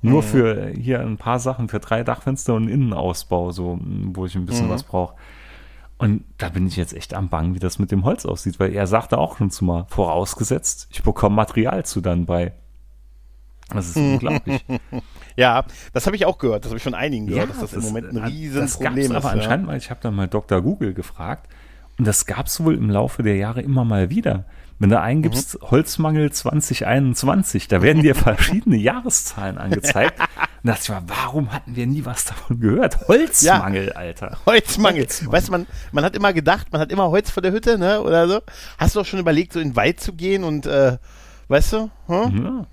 [0.00, 4.46] Nur für hier ein paar Sachen, für drei Dachfenster und Innenausbau, so, wo ich ein
[4.46, 5.16] bisschen was brauche.
[5.96, 8.72] Und da bin ich jetzt echt am Bangen, wie das mit dem Holz aussieht, weil
[8.72, 12.52] er sagte auch schon zu mal, vorausgesetzt, ich bekomme Material zu dann bei.
[13.70, 14.64] Das ist unglaublich.
[15.36, 16.64] Ja, das habe ich auch gehört.
[16.64, 19.10] Das habe ich von einigen gehört, dass das, im Moment ein äh, Das Riesenproblem ist.
[19.12, 19.34] aber ja.
[19.34, 20.60] anscheinend mal, ich habe dann mal Dr.
[20.60, 21.48] Google gefragt
[21.98, 24.44] und das gab es wohl im Laufe der Jahre immer mal wieder.
[24.78, 25.70] Wenn du eingibst Mhm.
[25.70, 30.18] Holzmangel 2021, da werden dir verschiedene Jahreszahlen angezeigt.
[30.62, 33.06] Und da dachte ich mal, warum hatten wir nie was davon gehört?
[33.06, 34.38] Holzmangel, Alter.
[34.44, 35.02] Holzmangel.
[35.02, 35.32] Holzmangel.
[35.32, 38.02] Weißt du, man, man hat immer gedacht, man hat immer Holz vor der Hütte, ne?
[38.02, 38.40] Oder so.
[38.76, 40.98] Hast du auch schon überlegt, so in den Wald zu gehen und äh,
[41.46, 41.90] weißt du?
[42.06, 42.44] Hm?
[42.44, 42.66] Ja.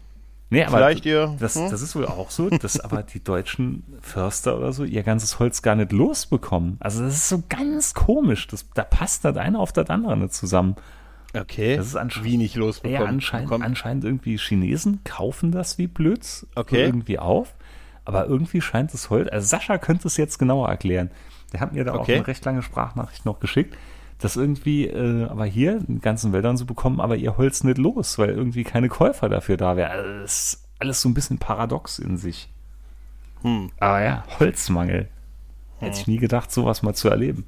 [0.52, 1.36] Nee, aber Vielleicht ihr.
[1.40, 1.72] das, hm?
[1.72, 5.62] das ist wohl auch so, dass aber die deutschen Förster oder so ihr ganzes Holz
[5.64, 6.78] gar nicht losbekommen.
[6.80, 8.48] Also das ist so ganz komisch.
[8.48, 10.76] Das, da passt das eine auf das andere nicht zusammen.
[11.36, 11.76] Okay.
[11.76, 13.02] Das ist anscheinend- wie nicht losbekommen.
[13.02, 13.64] Ja, anscheinend, bekommen.
[13.64, 16.86] anscheinend irgendwie Chinesen kaufen das wie blöds Okay.
[16.86, 17.54] irgendwie auf.
[18.06, 19.28] Aber irgendwie scheint es Holz.
[19.32, 21.10] Also Sascha könnte es jetzt genauer erklären.
[21.54, 22.18] Der hat mir da auch Okay.
[22.18, 23.76] eine recht lange Sprachnachricht noch geschickt,
[24.20, 27.78] dass irgendwie, äh, aber hier in den ganzen Wäldern so bekommen, aber ihr Holz nicht
[27.78, 29.92] los, weil irgendwie keine Käufer dafür da wären.
[29.92, 32.50] Also das ist alles so ein bisschen paradox in sich.
[33.42, 33.72] Hm.
[33.80, 35.10] Aber ja, Holzmangel.
[35.80, 37.46] Hätte ich nie gedacht, sowas mal zu erleben.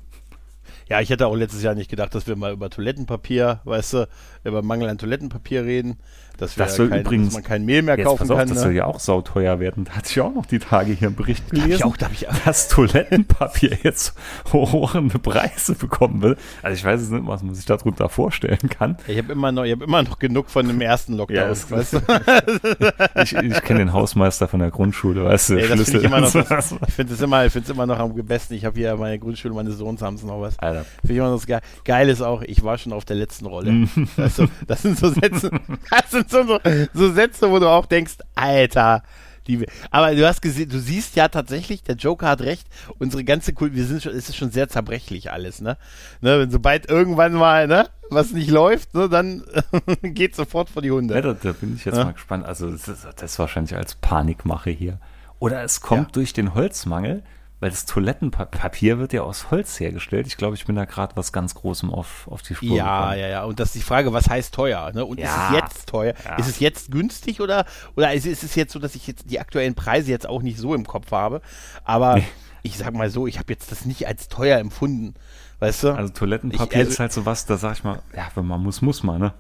[0.89, 4.09] Ja, ich hätte auch letztes Jahr nicht gedacht, dass wir mal über Toilettenpapier, weißt du,
[4.43, 5.97] über Mangel an Toilettenpapier reden.
[6.38, 8.47] Dass, Das soll kein, übrigens- dass man kein Mehl mehr kaufen auf, kann.
[8.47, 8.63] das ne?
[8.63, 9.85] soll ja auch sauteuer werden.
[9.85, 11.83] Da hatte ich auch noch die Tage hier einen Bericht hab ich gelesen.
[11.83, 12.33] auch, da hab ich auch.
[12.45, 14.13] dass Toilettenpapier jetzt
[14.53, 16.38] horrende Preise bekommen will.
[16.61, 18.97] Also ich weiß es nicht, was man sich darunter vorstellen kann.
[19.07, 21.49] Ich habe immer noch, ich habe immer noch genug von dem ersten Lockdown.
[21.49, 21.99] das- weißt du?
[23.23, 26.88] Ich, ich kenne den Hausmeister von der Grundschule, weißt du, Ey, das finde ich noch,
[26.88, 28.53] ich finde es immer, ich es immer noch am besten.
[28.53, 30.57] Ich habe hier meine Grundschule meines Sohns haben sie noch was.
[30.59, 30.85] Alter, Ja.
[31.01, 31.61] Finde ich immer das geil.
[31.83, 33.88] Geil ist auch, ich war schon auf der letzten Rolle.
[34.17, 35.49] das, so, das sind so Sätze,
[35.89, 36.59] das sind so, so,
[36.93, 39.03] so Sätze, wo du auch denkst, Alter,
[39.47, 42.67] die, aber du hast gesehen, du siehst ja tatsächlich, der Joker hat recht,
[42.99, 45.78] unsere ganze Kultur, wir sind schon, es ist schon sehr zerbrechlich alles, ne?
[46.21, 49.43] ne wenn sobald irgendwann mal, ne, was nicht läuft, ne, dann
[50.01, 51.15] geht sofort vor die Hunde.
[51.15, 52.05] Ja, da, da bin ich jetzt Ja.
[52.05, 52.45] mal gespannt.
[52.45, 54.99] Also das ist, das ist wahrscheinlich als Panikmache hier.
[55.39, 56.11] Oder es kommt Ja.
[56.13, 57.23] durch den Holzmangel,
[57.60, 60.28] weil das Toilettenpapier wird ja aus Holz hergestellt.
[60.28, 63.20] Ich glaube, ich bin da gerade was ganz Großem auf, auf die Spur Ja, gekommen.
[63.20, 63.43] ja, ja.
[63.45, 64.91] Und das ist die Frage, was heißt teuer?
[64.93, 65.03] Ne?
[65.05, 65.26] Und Ja.
[65.26, 66.14] ist es jetzt teuer?
[66.24, 66.36] Ja.
[66.36, 69.39] Ist es jetzt günstig oder, oder ist, ist es jetzt so, dass ich jetzt die
[69.39, 71.41] aktuellen Preise jetzt auch nicht so im Kopf habe?
[71.84, 72.20] Aber
[72.64, 75.16] ich sag mal so, ich habe jetzt das nicht als teuer empfunden.
[75.60, 75.89] Weißt du?
[75.95, 78.62] Also Toilettenpapier Ich- also- ist halt so was, da sag ich mal, ja, wenn man
[78.62, 79.34] muss, muss man, ne?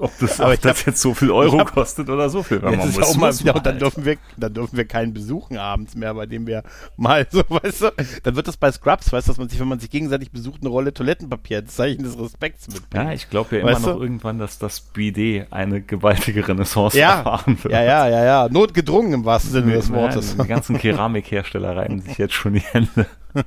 [0.00, 2.62] Ob das, Aber ob das hab- jetzt so viel Euro hab- kostet oder so viel,
[2.62, 3.82] wenn man muss, auch mal muss und dann halt.
[3.82, 6.62] dürfen wir, dann dürfen wir keinen besuchen abends mehr, bei dem wir
[6.96, 7.92] mal so, weißt du,
[8.22, 10.62] dann wird das bei Scrubs, weißt du, dass man sich, wenn man sich gegenseitig besucht,
[10.62, 12.94] eine Rolle Toilettenpapier als Zeichen des Respekts mitbringt.
[12.94, 13.90] Ja, ich glaube ja immer Weißt du?
[13.90, 17.74] noch irgendwann, dass das BD eine gewaltige Renaissance Ja, erfahren wird.
[17.74, 20.36] ja, ja, ja, ja, notgedrungen im wahrsten Sinne des Ja, Wortes.
[20.36, 23.06] Die ganzen Keramikhersteller reiben sich jetzt schon die Hände.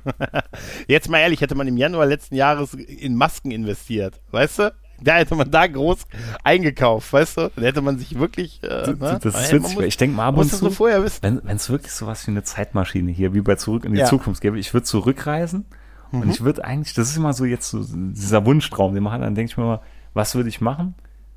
[0.88, 4.74] Jetzt mal ehrlich, hätte man im Januar letzten Jahres in Masken investiert, weißt du?
[5.08, 5.98] Da hätte man da groß
[6.42, 7.50] eingekauft, weißt du?
[7.54, 8.62] Dann hätte man sich wirklich.
[8.62, 9.18] Äh, ne?
[9.22, 11.02] Das ist witzig, muss- weil ich denke mal ab muss und das zu, nur vorher
[11.04, 11.20] wissen.
[11.44, 14.06] wenn es wirklich sowas wie eine Zeitmaschine hier, wie bei Zurück in die Ja.
[14.06, 15.66] Zukunft gäbe, ich würde zurückreisen
[16.12, 16.20] Mhm.
[16.22, 19.22] und ich würde eigentlich, das ist immer so jetzt so dieser Wunschtraum, den man hat,
[19.22, 19.80] dann denke ich mir mal,
[20.14, 20.94] was würde ich machen?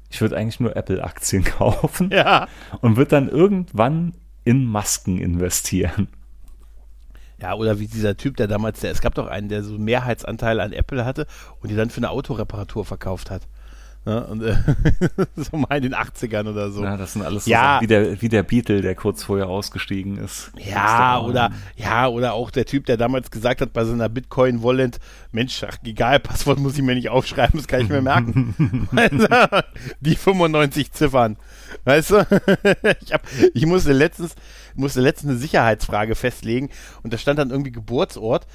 [0.09, 2.47] Ich würde eigentlich nur Apple-Aktien kaufen Ja.
[2.81, 4.13] und würde dann irgendwann
[4.45, 6.07] in Masken investieren.
[7.39, 9.83] Ja, oder wie dieser Typ, der damals, der, es gab doch einen, der so einen
[9.83, 11.27] Mehrheitsanteil an Apple hatte
[11.59, 13.43] und die dann für eine Autoreparatur verkauft hat.
[14.07, 14.25] Ne?
[14.25, 14.55] Und, äh,
[15.35, 16.81] so mal in den 80ern oder so.
[16.81, 17.73] Ja, das sind alles so Ja.
[17.73, 20.49] Sachen, wie der, wie der Beatle, der kurz vorher ausgestiegen ist.
[20.57, 25.01] Ja, oder, ja, oder auch der Typ, der damals gesagt hat bei seiner Bitcoin-Wallet,
[25.33, 28.87] Mensch, ach, egal, Passwort muss ich mir nicht aufschreiben, das kann ich mir merken.
[29.99, 31.35] Die 95 Ziffern.
[31.83, 32.25] Weißt du?
[33.01, 33.21] Ich, hab,
[33.53, 34.35] ich musste letztens,
[34.75, 36.69] musste letztens eine Sicherheitsfrage festlegen
[37.03, 38.47] und da stand dann irgendwie Geburtsort.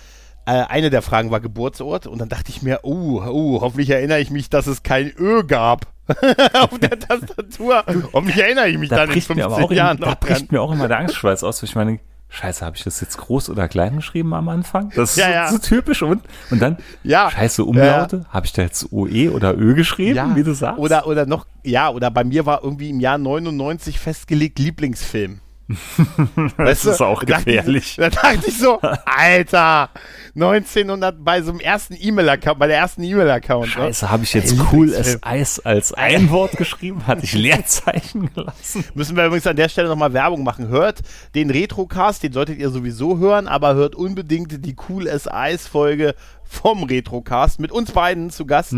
[0.44, 4.18] Äh, eine der Fragen war Geburtsort und dann dachte ich mir, oh, oh, hoffentlich erinnere
[4.20, 5.86] ich mich, dass es kein Ö gab
[6.54, 7.84] auf der Tastatur.
[8.12, 10.14] Hoffentlich erinnere ich mich da dann in bricht, mir 15 aber auch, Jahren im, da
[10.14, 13.18] bricht mir auch immer der Angstschweiß aus, weil ich meine, scheiße, habe ich das jetzt
[13.18, 14.90] groß oder klein geschrieben am Anfang?
[14.96, 15.48] Das ist Ja, so, ja.
[15.52, 17.30] so typisch und, und dann, Ja.
[17.30, 20.80] scheiße, Umlaute, habe ich da jetzt OE oder Ö geschrieben, wie du sagst?
[20.80, 25.40] Oder, oder noch, ja, oder bei mir war irgendwie im Jahr 99 festgelegt Lieblingsfilm.
[26.56, 27.96] das ist auch gefährlich.
[27.96, 29.90] Da dachte ich so, Alter,
[30.34, 33.66] 1900 bei so einem ersten E-Mail-Account, bei der ersten E-Mail-Account.
[33.66, 33.72] ne?
[33.72, 37.06] Scheiße, habe ich jetzt Ey, cool as Eis als ein Wort geschrieben?
[37.06, 38.84] Hatte ich Leerzeichen gelassen?
[38.94, 40.68] Müssen wir übrigens an der Stelle nochmal Werbung machen.
[40.68, 41.00] Hört
[41.34, 46.14] den Retrocast, den solltet ihr sowieso hören, aber hört unbedingt die Cool as Ice Folge
[46.44, 48.74] vom Retrocast mit uns beiden zu Gast.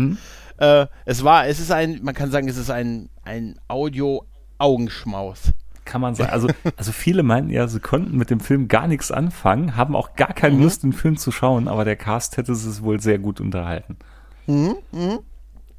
[0.57, 5.53] Äh, es war, es ist ein, man kann sagen, es ist ein, ein Audio-Augenschmaus.
[5.85, 6.31] Kann man sagen.
[6.31, 10.15] Also, also viele meinten ja, sie konnten mit dem Film gar nichts anfangen, haben auch
[10.15, 13.39] gar keine Lust, den Film zu schauen, aber der Cast hätte es wohl sehr gut
[13.39, 13.97] unterhalten.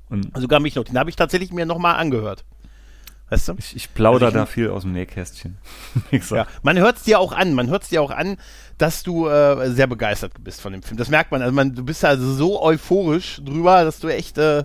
[0.09, 0.85] Und Sogar mich noch.
[0.85, 2.45] Den habe ich tatsächlich mir nochmal angehört.
[3.29, 3.55] Weißt du?
[3.59, 5.59] ich, ich plaudere Also da viel aus dem Nähkästchen.
[6.31, 8.37] Ja, man hört es dir auch an, man hört es dir auch an,
[8.79, 10.97] dass du äh, sehr begeistert bist von dem Film.
[10.97, 11.43] Das merkt man.
[11.43, 14.65] Also man, du bist also so euphorisch drüber, dass du echt, äh,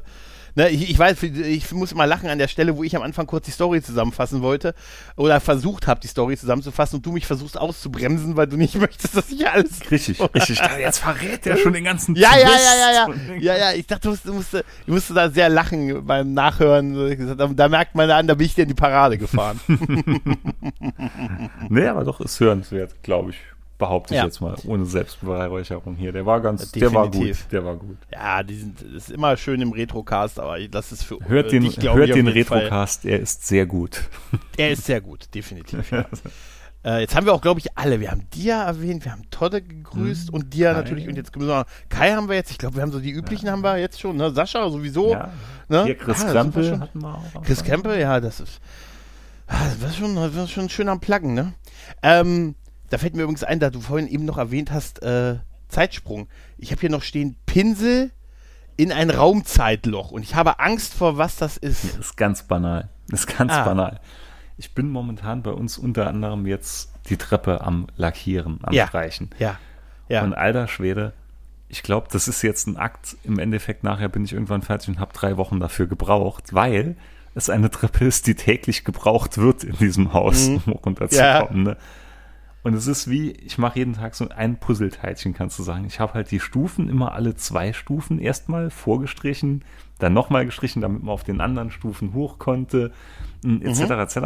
[0.56, 3.28] ne, ich, ich weiß, ich muss immer lachen an der Stelle, wo ich am Anfang
[3.28, 4.74] kurz die Story zusammenfassen wollte
[5.16, 9.16] oder versucht habe, die Story zusammenzufassen und du mich versuchst auszubremsen, weil du nicht möchtest,
[9.16, 10.60] dass ich alles Richtig, richtig.
[10.80, 12.66] Jetzt verrät er schon den ganzen ja, ja, Twist.
[12.66, 13.06] ja, ja, ja.
[13.36, 16.34] Und- Ja, ja, ich dachte, du musst, du musst, du musst da sehr lachen beim
[16.34, 17.12] Nachhören.
[17.12, 19.60] Ich Da, da merkt man an, da bin ich dir in die Parade gefahren.
[21.70, 23.38] Nee, aber doch ist hörenswert, glaube ich.
[23.82, 24.26] Behaupte ich Ja.
[24.26, 26.12] jetzt mal, ohne Selbstbeweihräucherung hier.
[26.12, 27.16] Der war ganz, der war gut.
[27.16, 27.48] Definitiv.
[27.48, 27.98] Der war gut.
[28.14, 31.50] Ja, die sind, das ist immer schön im Retrocast, aber das ist für Hört äh,
[31.50, 32.34] den, dich, hört den Fall.
[32.60, 34.02] Retrocast, er ist sehr gut.
[34.58, 35.90] Er ist sehr gut, definitiv.
[35.92, 36.06] Ja.
[36.86, 38.00] äh, jetzt haben wir auch, glaube ich, alle.
[38.00, 40.80] Wir haben Dia erwähnt, wir haben Todde gegrüßt und Dia Kai.
[40.82, 41.08] natürlich.
[41.08, 42.52] Und jetzt wir Kai haben wir jetzt.
[42.52, 44.18] Ich glaube, wir haben so die üblichen haben wir jetzt schon.
[44.18, 44.30] Ne?
[44.32, 45.14] Sascha sowieso.
[45.14, 45.32] Ja.
[45.70, 45.86] Ne?
[45.86, 46.80] Hier Chris Ah, Krempel schon.
[46.82, 47.42] hatten wir auch.
[47.44, 48.60] Chris Campbell, ja, das ist.
[49.48, 51.54] ah, Das war schon, das war schon schön am Pluggen, ne?
[52.04, 52.54] Ähm,
[52.92, 55.38] da fällt mir übrigens ein, da du vorhin eben noch erwähnt hast, äh,
[55.70, 56.28] Zeitsprung.
[56.58, 58.12] Ich habe hier noch stehen, Pinsel
[58.78, 60.12] in ein Raumzeitloch.
[60.12, 61.84] Und ich habe Angst vor, was das ist.
[61.86, 62.90] Das ist ganz banal.
[63.10, 63.64] Das ist ganz Ah.
[63.64, 64.00] banal.
[64.58, 68.88] Ich bin momentan bei uns unter anderem jetzt die Treppe am Lackieren, am Ja.
[68.88, 69.30] Streichen.
[69.40, 69.58] Ja.
[70.10, 70.24] Ja.
[70.24, 71.14] Und alter Schwede,
[71.70, 73.16] ich glaube, das ist jetzt ein Akt.
[73.24, 76.96] Im Endeffekt nachher bin ich irgendwann fertig und habe drei Wochen dafür gebraucht, weil
[77.34, 81.64] es eine Treppe ist, die täglich gebraucht wird in diesem Haus, um runterzukommen.
[81.64, 81.78] Ne?
[82.64, 85.86] Und es ist wie, ich mache jeden Tag so ein Puzzleteilchen, kannst du sagen.
[85.86, 89.64] Ich habe halt die Stufen immer alle zwei Stufen erstmal vorgestrichen,
[89.98, 92.92] dann nochmal gestrichen, damit man auf den anderen Stufen hoch konnte,
[93.44, 93.90] etc.
[93.90, 94.00] Mhm.
[94.00, 94.18] etc.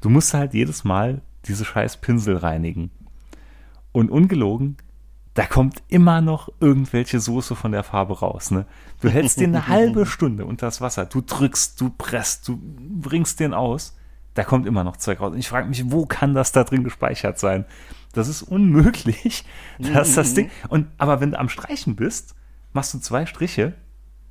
[0.00, 2.90] Du musst halt jedes Mal diese scheiß Pinsel reinigen.
[3.92, 4.76] Und ungelogen,
[5.34, 8.50] da kommt immer noch irgendwelche Soße von der Farbe raus.
[8.50, 8.64] Ne?
[9.00, 13.40] Du hältst den eine halbe Stunde unter das Wasser, du drückst, du presst, du bringst
[13.40, 13.94] den aus
[14.36, 15.32] da kommt immer noch Zeug raus.
[15.32, 17.64] Und ich frage mich, wo kann das da drin gespeichert sein?
[18.12, 19.44] Das ist unmöglich,
[19.78, 20.50] dass das Ding.
[20.68, 22.36] Und aber wenn du am Streichen bist,
[22.72, 23.74] machst du zwei Striche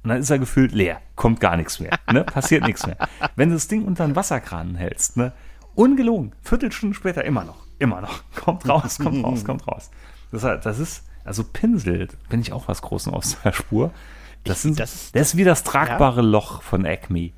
[0.04, 2.24] und dann ist er gefüllt leer, kommt gar nichts mehr, ne?
[2.24, 2.98] passiert nichts mehr.
[3.36, 5.34] Wenn du das Ding unter einen Wasserkran hältst, ne?
[5.74, 9.90] ungelogen, Viertelstunde später immer noch, immer noch, kommt raus, kommt raus, kommt raus.
[10.32, 13.92] Das, das ist, also Pinsel, bin ich auch was Großen aus der Spur.
[14.44, 16.28] Das, sind, das, ist, das ist wie das tragbare ja.
[16.28, 17.32] Loch von Acme.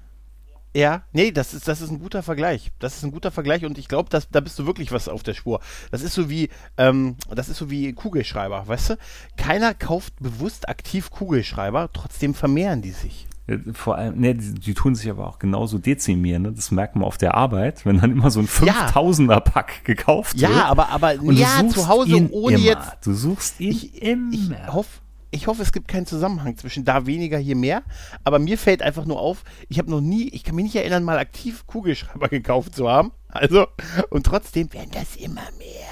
[0.77, 2.71] Ja, nee, das ist, das ist ein guter Vergleich.
[2.77, 5.33] Das ist ein guter Vergleich und ich glaube, da bist du wirklich was auf der
[5.33, 5.59] Spur.
[5.89, 8.97] Das ist so wie, ähm, das ist so wie Kugelschreiber, weißt du?
[9.37, 13.25] Keiner kauft bewusst aktiv Kugelschreiber, trotzdem vermehren die sich.
[13.73, 16.51] Vor allem, ne, die, die, tun sich aber auch genauso dezimieren, ne?
[16.51, 20.49] das merkt man auf der Arbeit, wenn dann immer so ein 5000er Pack gekauft ja,
[20.49, 20.59] wird.
[20.59, 22.97] Ja, aber, aber ja, zu Hause ohne jetzt.
[23.03, 24.31] Du suchst ihn ich, immer.
[24.31, 24.99] Ich hoffe,
[25.31, 27.83] ich hoffe, es gibt keinen Zusammenhang zwischen da weniger, hier mehr.
[28.23, 31.03] Aber mir fällt einfach nur auf, ich habe noch nie, ich kann mich nicht erinnern,
[31.03, 33.11] mal aktiv Kugelschreiber gekauft zu haben.
[33.27, 33.67] Also,
[34.09, 35.87] und trotzdem werden das immer mehr.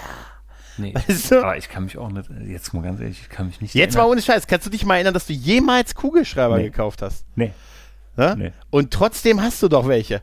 [0.78, 1.42] Nee, weißt du?
[1.42, 3.96] aber ich kann mich auch nicht, jetzt mal ganz ehrlich, ich kann mich nicht Jetzt
[3.96, 4.08] erinnern.
[4.08, 6.64] mal ohne Scheiß, kannst du dich mal erinnern, dass du jemals Kugelschreiber nee.
[6.64, 7.26] gekauft hast?
[7.36, 7.52] Nee.
[8.18, 8.52] nee.
[8.70, 10.22] Und trotzdem hast du doch welche.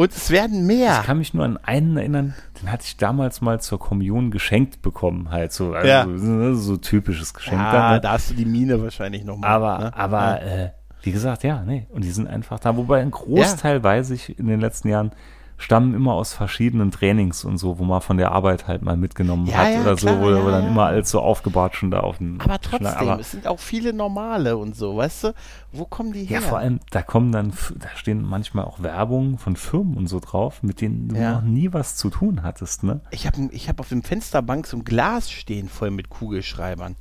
[0.00, 1.00] Und es werden mehr.
[1.00, 4.80] Ich kann mich nur an einen erinnern, den hatte ich damals mal zur Kommunion geschenkt
[4.80, 6.06] bekommen, halt so, also ja.
[6.16, 7.60] so, so, typisches Geschenk.
[7.60, 8.00] Ja, dann, ne?
[8.00, 9.50] da hast du die Mine wahrscheinlich nochmal.
[9.50, 9.94] Aber, ne?
[9.94, 10.36] aber, ja.
[10.36, 10.70] äh,
[11.02, 12.78] wie gesagt, ja, nee, und die sind einfach da.
[12.78, 13.82] Wobei ein Großteil ja.
[13.82, 15.12] weiß ich in den letzten Jahren,
[15.60, 19.46] stammen immer aus verschiedenen Trainings und so, wo man von der Arbeit halt mal mitgenommen
[19.46, 21.90] ja, hat ja, oder klar, so, wo, ja, wo dann immer alles so aufgebaut schon
[21.90, 25.34] da auf dem Aber trotzdem, aber es sind auch viele normale und so, weißt du?
[25.70, 26.40] Wo kommen die her?
[26.40, 30.18] Ja, vor allem, da kommen dann, da stehen manchmal auch Werbungen von Firmen und so
[30.18, 33.02] drauf, mit denen du noch nie was zu tun hattest, ne?
[33.10, 36.96] Ich habe ich hab auf dem Fensterbank so ein Glas stehen voll mit Kugelschreibern.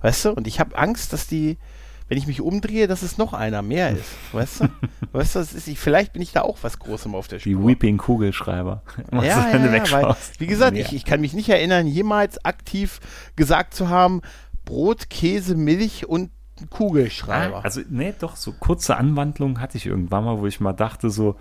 [0.00, 0.32] Weißt du?
[0.32, 1.56] Und ich habe Angst, dass die,
[2.12, 4.10] wenn ich mich umdrehe, dass es noch einer mehr ist.
[4.32, 4.68] Weißt du?
[5.12, 7.50] weißt du, das ist, ich, vielleicht bin ich da auch was Großem auf der Spur.
[7.50, 8.82] Die Weeping Kugelschreiber.
[9.12, 13.00] ja, ja, ja weil, wie gesagt, ich, ich kann mich nicht erinnern, jemals aktiv
[13.34, 14.20] gesagt zu haben,
[14.66, 16.30] Brot, Käse, Milch und
[16.68, 17.60] Kugelschreiber.
[17.60, 21.08] Ah, also, nee, doch, so kurze Anwandlungen hatte ich irgendwann mal, wo ich mal dachte,
[21.08, 21.36] so,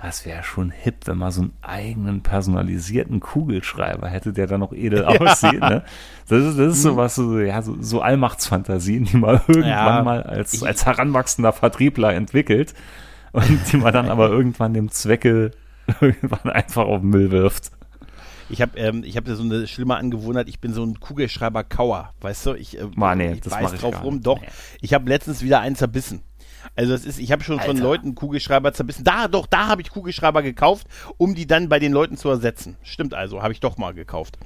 [0.00, 4.72] das wäre schon hip, wenn man so einen eigenen personalisierten Kugelschreiber hätte, der dann noch
[4.72, 5.20] edel ja.
[5.20, 5.60] aussieht.
[5.60, 5.82] Ne?
[6.28, 6.96] Das ist, das ist so mhm.
[6.96, 10.02] was, so, ja, so, so Allmachtsfantasien, die man irgendwann ja.
[10.02, 12.74] mal als, als heranwachsender Vertriebler entwickelt
[13.32, 15.52] und die man dann aber irgendwann dem Zwecke
[16.00, 17.70] irgendwann einfach auf den Müll wirft.
[18.50, 22.54] Ich habe ähm, hab so eine schlimme Angewohnheit, ich bin so ein Kugelschreiber-Kauer, weißt du?
[22.54, 24.22] Ich, äh, Man, nee, ich ich drauf rum.
[24.22, 24.48] Doch, nee.
[24.82, 26.22] ich habe letztens wieder einen zerbissen.
[26.76, 27.72] Also es ist, ich habe schon Alter.
[27.72, 29.04] von Leuten Kugelschreiber zerbissen.
[29.04, 30.86] Da, doch, da habe ich Kugelschreiber gekauft,
[31.16, 32.76] um die dann bei den Leuten zu ersetzen.
[32.82, 34.38] Stimmt also, habe ich doch mal gekauft.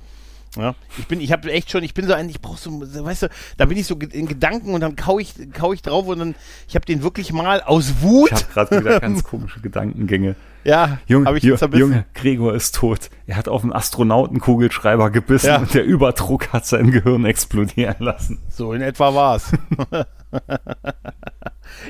[0.56, 3.24] Ja, ich bin, ich habe echt schon, ich bin so ein, ich brauche so, weißt
[3.24, 6.18] du, da bin ich so in Gedanken und dann kau ich, kau ich drauf und
[6.18, 6.34] dann,
[6.66, 8.32] ich habe den wirklich mal aus Wut.
[8.32, 10.36] Ich habe gerade wieder ganz komische Gedankengänge.
[10.64, 13.10] Ja, Junge, ich Junge, Gregor ist tot.
[13.26, 15.58] Er hat auf einen Astronautenkugelschreiber gebissen ja.
[15.58, 18.38] und der Überdruck hat sein Gehirn explodieren lassen.
[18.50, 19.52] So in etwa war's.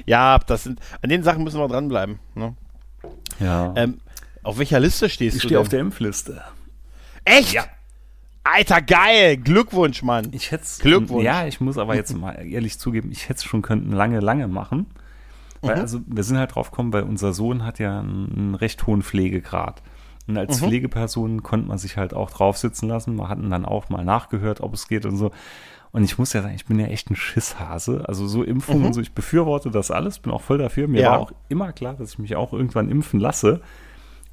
[0.07, 2.18] ja, das sind, an den Sachen müssen wir dranbleiben.
[2.35, 2.55] Ne?
[3.41, 3.72] Ja.
[3.76, 4.01] Ähm,
[4.43, 5.47] auf welcher Liste stehst ich du?
[5.47, 6.43] Ich stehe auf der Impfliste.
[7.24, 7.53] Echt?
[7.53, 7.64] Ja.
[8.45, 9.37] Alter, geil!
[9.37, 10.29] Glückwunsch, Mann.
[10.33, 11.24] Ich hätte Glückwunsch.
[11.24, 14.49] Ja, ich muss aber jetzt mal ehrlich zugeben, ich hätte es schon könnten lange, lange
[14.49, 14.87] machen.
[15.61, 15.81] Weil, mhm.
[15.83, 19.83] also, wir sind halt drauf gekommen, weil unser Sohn hat ja einen, recht hohen Pflegegrad.
[20.26, 20.66] Und als mhm.
[20.66, 23.16] Pflegeperson konnte man sich halt auch drauf sitzen lassen.
[23.16, 25.31] Man hat dann auch mal nachgehört, ob es geht und so.
[25.91, 28.05] Und ich muss ja sagen, ich bin ja echt ein Schisshase.
[28.07, 28.86] Also so Impfungen mhm.
[28.89, 30.86] und so, ich befürworte das alles, bin auch voll dafür.
[30.89, 31.12] Mir ja.
[31.12, 33.61] war auch immer klar, dass ich mich auch irgendwann impfen lasse.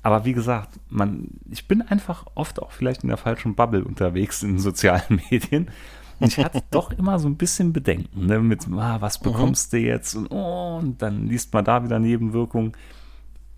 [0.03, 4.43] Aber wie gesagt, man, ich bin einfach oft auch vielleicht in der falschen Bubble unterwegs
[4.43, 5.71] in sozialen Medien.
[6.19, 9.31] Und ich hatte doch immer so ein bisschen Bedenken, ne, mit, ah, was mhm.
[9.31, 9.77] bekommst mhm.
[9.77, 10.15] du jetzt?
[10.15, 12.73] Und, oh, und dann liest man da wieder Nebenwirkungen.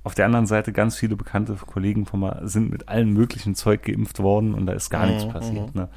[0.04, 3.84] Auf der anderen Seite, ganz viele bekannte Kollegen von mir sind mit allen möglichen Zeug
[3.84, 5.14] geimpft worden und da ist gar mhm.
[5.14, 5.76] nichts passiert.
[5.76, 5.90] Ne?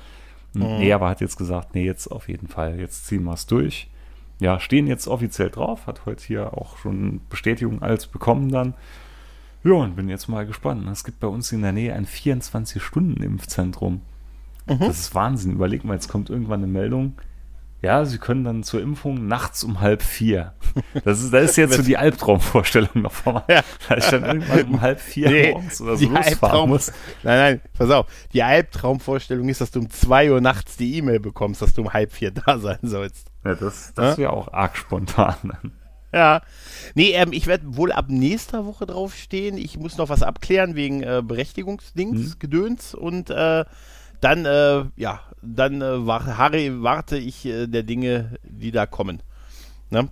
[0.54, 0.78] Mhm.
[0.78, 3.88] Nee, aber hat jetzt gesagt, nee, jetzt auf jeden Fall, jetzt ziehen wir es durch.
[4.40, 8.74] Ja, stehen jetzt offiziell drauf, hat heute hier auch schon Bestätigung als bekommen dann.
[9.62, 10.88] Ja, und bin jetzt mal gespannt.
[10.88, 14.00] Es gibt bei uns in der Nähe ein 24-Stunden-Impfzentrum.
[14.66, 14.78] Mhm.
[14.78, 15.52] Das ist Wahnsinn.
[15.52, 17.12] Überleg mal, jetzt kommt irgendwann eine Meldung.
[17.82, 20.52] Ja, Sie können dann zur Impfung nachts um halb vier.
[21.04, 23.62] Das ist, das ist jetzt so die Albtraumvorstellung noch vor Ja.
[23.88, 26.92] Da ich dann irgendwann um halb vier Nee, morgens oder so losfahren muss.
[27.22, 28.06] Nein, nein, pass auf.
[28.32, 31.92] Die Albtraumvorstellung ist, dass du um 2 Uhr nachts die E-Mail bekommst, dass du um
[31.92, 33.28] halb vier da sein sollst.
[33.44, 35.36] Ja, das das wäre auch arg spontan.
[36.12, 36.42] Ja.
[36.94, 39.56] Nee, ähm, ich werde wohl ab nächster Woche draufstehen.
[39.56, 43.64] Ich muss noch was abklären wegen äh, Berechtigungsdings, Gedöns und äh,
[44.20, 49.22] dann, äh, ja, dann äh, war, harre, warte ich äh, der Dinge, die da kommen.
[49.90, 50.08] Ne?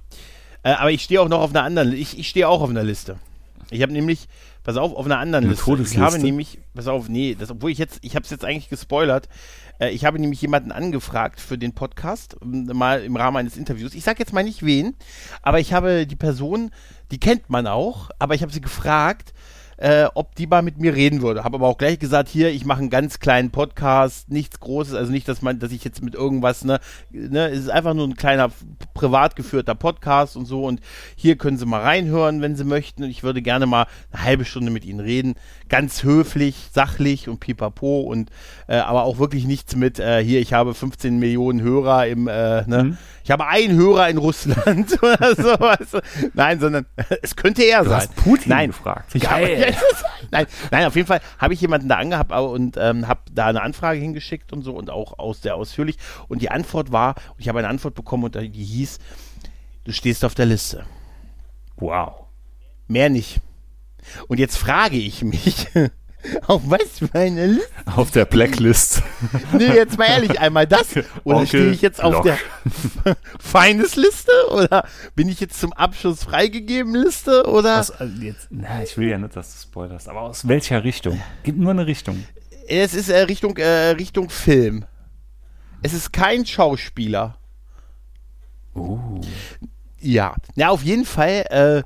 [0.62, 2.84] Äh, aber ich stehe auch noch auf einer anderen, ich, ich stehe auch auf einer
[2.84, 3.18] Liste.
[3.70, 4.28] Ich habe nämlich,
[4.64, 5.82] pass auf, auf einer anderen Eine Liste.
[5.82, 8.70] Ich habe nämlich, pass auf, nee, das, obwohl ich jetzt, ich habe es jetzt eigentlich
[8.70, 9.28] gespoilert.
[9.78, 13.94] Äh, ich habe nämlich jemanden angefragt für den Podcast, mal im Rahmen eines Interviews.
[13.94, 14.94] Ich sage jetzt mal nicht wen,
[15.42, 16.70] aber ich habe die Person,
[17.10, 19.34] die kennt man auch, aber ich habe sie gefragt,
[19.78, 21.44] äh, ob die mal mit mir reden würde.
[21.44, 25.10] Habe aber auch gleich gesagt, hier, ich mache einen ganz kleinen Podcast, nichts Großes, also
[25.10, 28.16] nicht, dass man, dass ich jetzt mit irgendwas, ne, ne, es ist einfach nur ein
[28.16, 28.50] kleiner
[28.94, 30.80] privat geführter Podcast und so und
[31.16, 33.04] hier können Sie mal reinhören, wenn Sie möchten.
[33.04, 35.34] Und ich würde gerne mal eine halbe Stunde mit Ihnen reden,
[35.68, 38.30] ganz höflich, sachlich und pipapo und
[38.66, 42.66] äh, aber auch wirklich nichts mit äh, hier, ich habe 15 Millionen Hörer im, äh,
[42.66, 42.98] ne, Mhm.
[43.24, 46.00] ich habe einen Hörer in Russland oder so, weißt du?
[46.34, 46.86] Nein, sondern
[47.22, 47.98] es könnte er Du sein.
[48.00, 48.66] hast Putin Nein.
[48.70, 49.12] gefragt.
[49.20, 49.67] Geil.
[50.30, 53.62] nein, nein, auf jeden Fall habe ich jemanden da angehabt und ähm, habe da eine
[53.62, 55.98] Anfrage hingeschickt und so und auch aus sehr ausführlich.
[56.28, 58.98] Und die Antwort war, ich habe eine Antwort bekommen und die hieß,
[59.84, 60.84] du stehst auf der Liste.
[61.76, 62.26] Wow.
[62.86, 63.40] Mehr nicht.
[64.28, 65.66] Und jetzt frage ich mich,
[66.46, 67.70] auf was für eine Liste?
[67.86, 69.02] Auf der Blacklist.
[69.52, 70.96] Nee, jetzt mal ehrlich, einmal das.
[71.24, 72.24] Oder Onkel stehe ich jetzt auf Lock.
[72.24, 72.38] der
[73.40, 74.32] Feines-Liste?
[74.50, 77.46] Oder bin ich jetzt zum Abschluss freigegeben Liste?
[77.46, 77.80] Oder?
[77.80, 81.20] Aus, also jetzt, na, ich will ja nicht, dass du spoilerst, aber aus welcher Richtung?
[81.42, 82.24] Gib nur eine Richtung.
[82.66, 84.84] Es ist äh, Richtung, äh, Richtung Film.
[85.82, 87.38] Es ist kein Schauspieler.
[88.74, 89.20] Uh.
[90.00, 91.44] Ja, ja, auf jeden Fall.
[91.50, 91.82] Äh,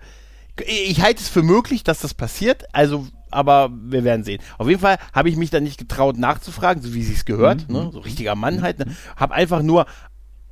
[0.67, 2.65] ich halte es für möglich, dass das passiert.
[2.73, 4.41] Also, aber wir werden sehen.
[4.59, 7.69] Auf jeden Fall habe ich mich dann nicht getraut nachzufragen, so wie sie es gehört.
[7.69, 7.91] Ne?
[7.93, 8.79] So richtiger Mann halt.
[8.79, 8.87] Ne?
[9.17, 9.87] Habe einfach nur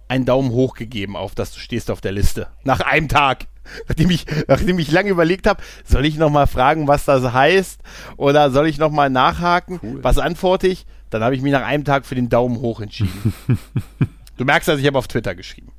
[0.08, 2.48] einen Daumen hoch gegeben auf, dass du stehst auf der Liste.
[2.64, 3.46] Nach einem Tag.
[3.88, 7.80] Nachdem ich, nachdem ich lange überlegt habe, soll ich noch mal fragen, was das heißt?
[8.16, 9.78] Oder soll ich noch mal nachhaken?
[9.80, 10.02] Cool.
[10.02, 10.86] Was antworte ich?
[11.10, 13.34] Dann habe ich mich nach einem Tag für den Daumen hoch entschieden.
[14.36, 15.72] du merkst also, ich habe auf Twitter geschrieben.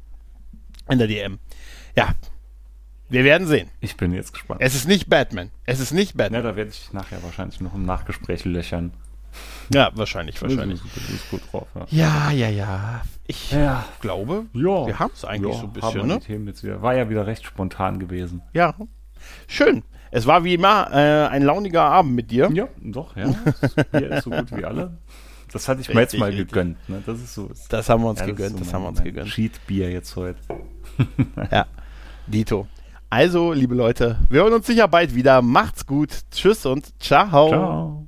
[0.90, 1.40] In der DM.
[1.96, 2.16] Ja.
[3.12, 3.70] Wir werden sehen.
[3.82, 4.62] Ich bin jetzt gespannt.
[4.64, 5.52] Es ist nicht Batman.
[5.66, 6.44] Es ist nicht Ja, Batman.
[6.44, 8.94] da werde ich nachher wahrscheinlich noch im Nachgespräch löchern.
[9.74, 10.82] Ja, wahrscheinlich, wahrscheinlich.
[11.52, 11.86] Drauf, ja.
[11.90, 13.02] Ja, ja, ja.
[13.28, 13.86] Ich Ja.
[14.02, 14.88] glaube, Ja.
[14.88, 16.20] wir haben es eigentlich ja, so ein haben bisschen, wir ne?
[16.20, 16.82] die Themen jetzt wieder.
[16.82, 18.42] War ja wieder recht spontan gewesen.
[18.54, 18.76] Ja.
[19.48, 19.84] Schön.
[20.10, 22.50] Es war wie immer äh, ein launiger Abend mit dir.
[22.54, 23.34] Ja, doch, ja.
[23.62, 24.98] Das Bier ist so gut wie alle.
[25.54, 26.48] Das hatte ich mir jetzt Richtig, mal richtig.
[26.50, 26.90] gegönnt.
[26.90, 27.02] Ne?
[27.06, 27.50] Das ist so.
[27.70, 28.60] Das haben wir uns ja, gegönnt.
[28.60, 29.30] Das so haben wir mein- uns mein gegönnt.
[29.30, 30.40] Cheat-Bier jetzt heute.
[31.52, 31.66] Ja.
[32.28, 32.68] Dito.
[33.12, 35.42] Also, liebe Leute, wir hören uns sicher bald wieder.
[35.42, 36.12] Macht's gut.
[36.32, 37.50] Tschüss und ciao.
[37.50, 38.08] Ciao.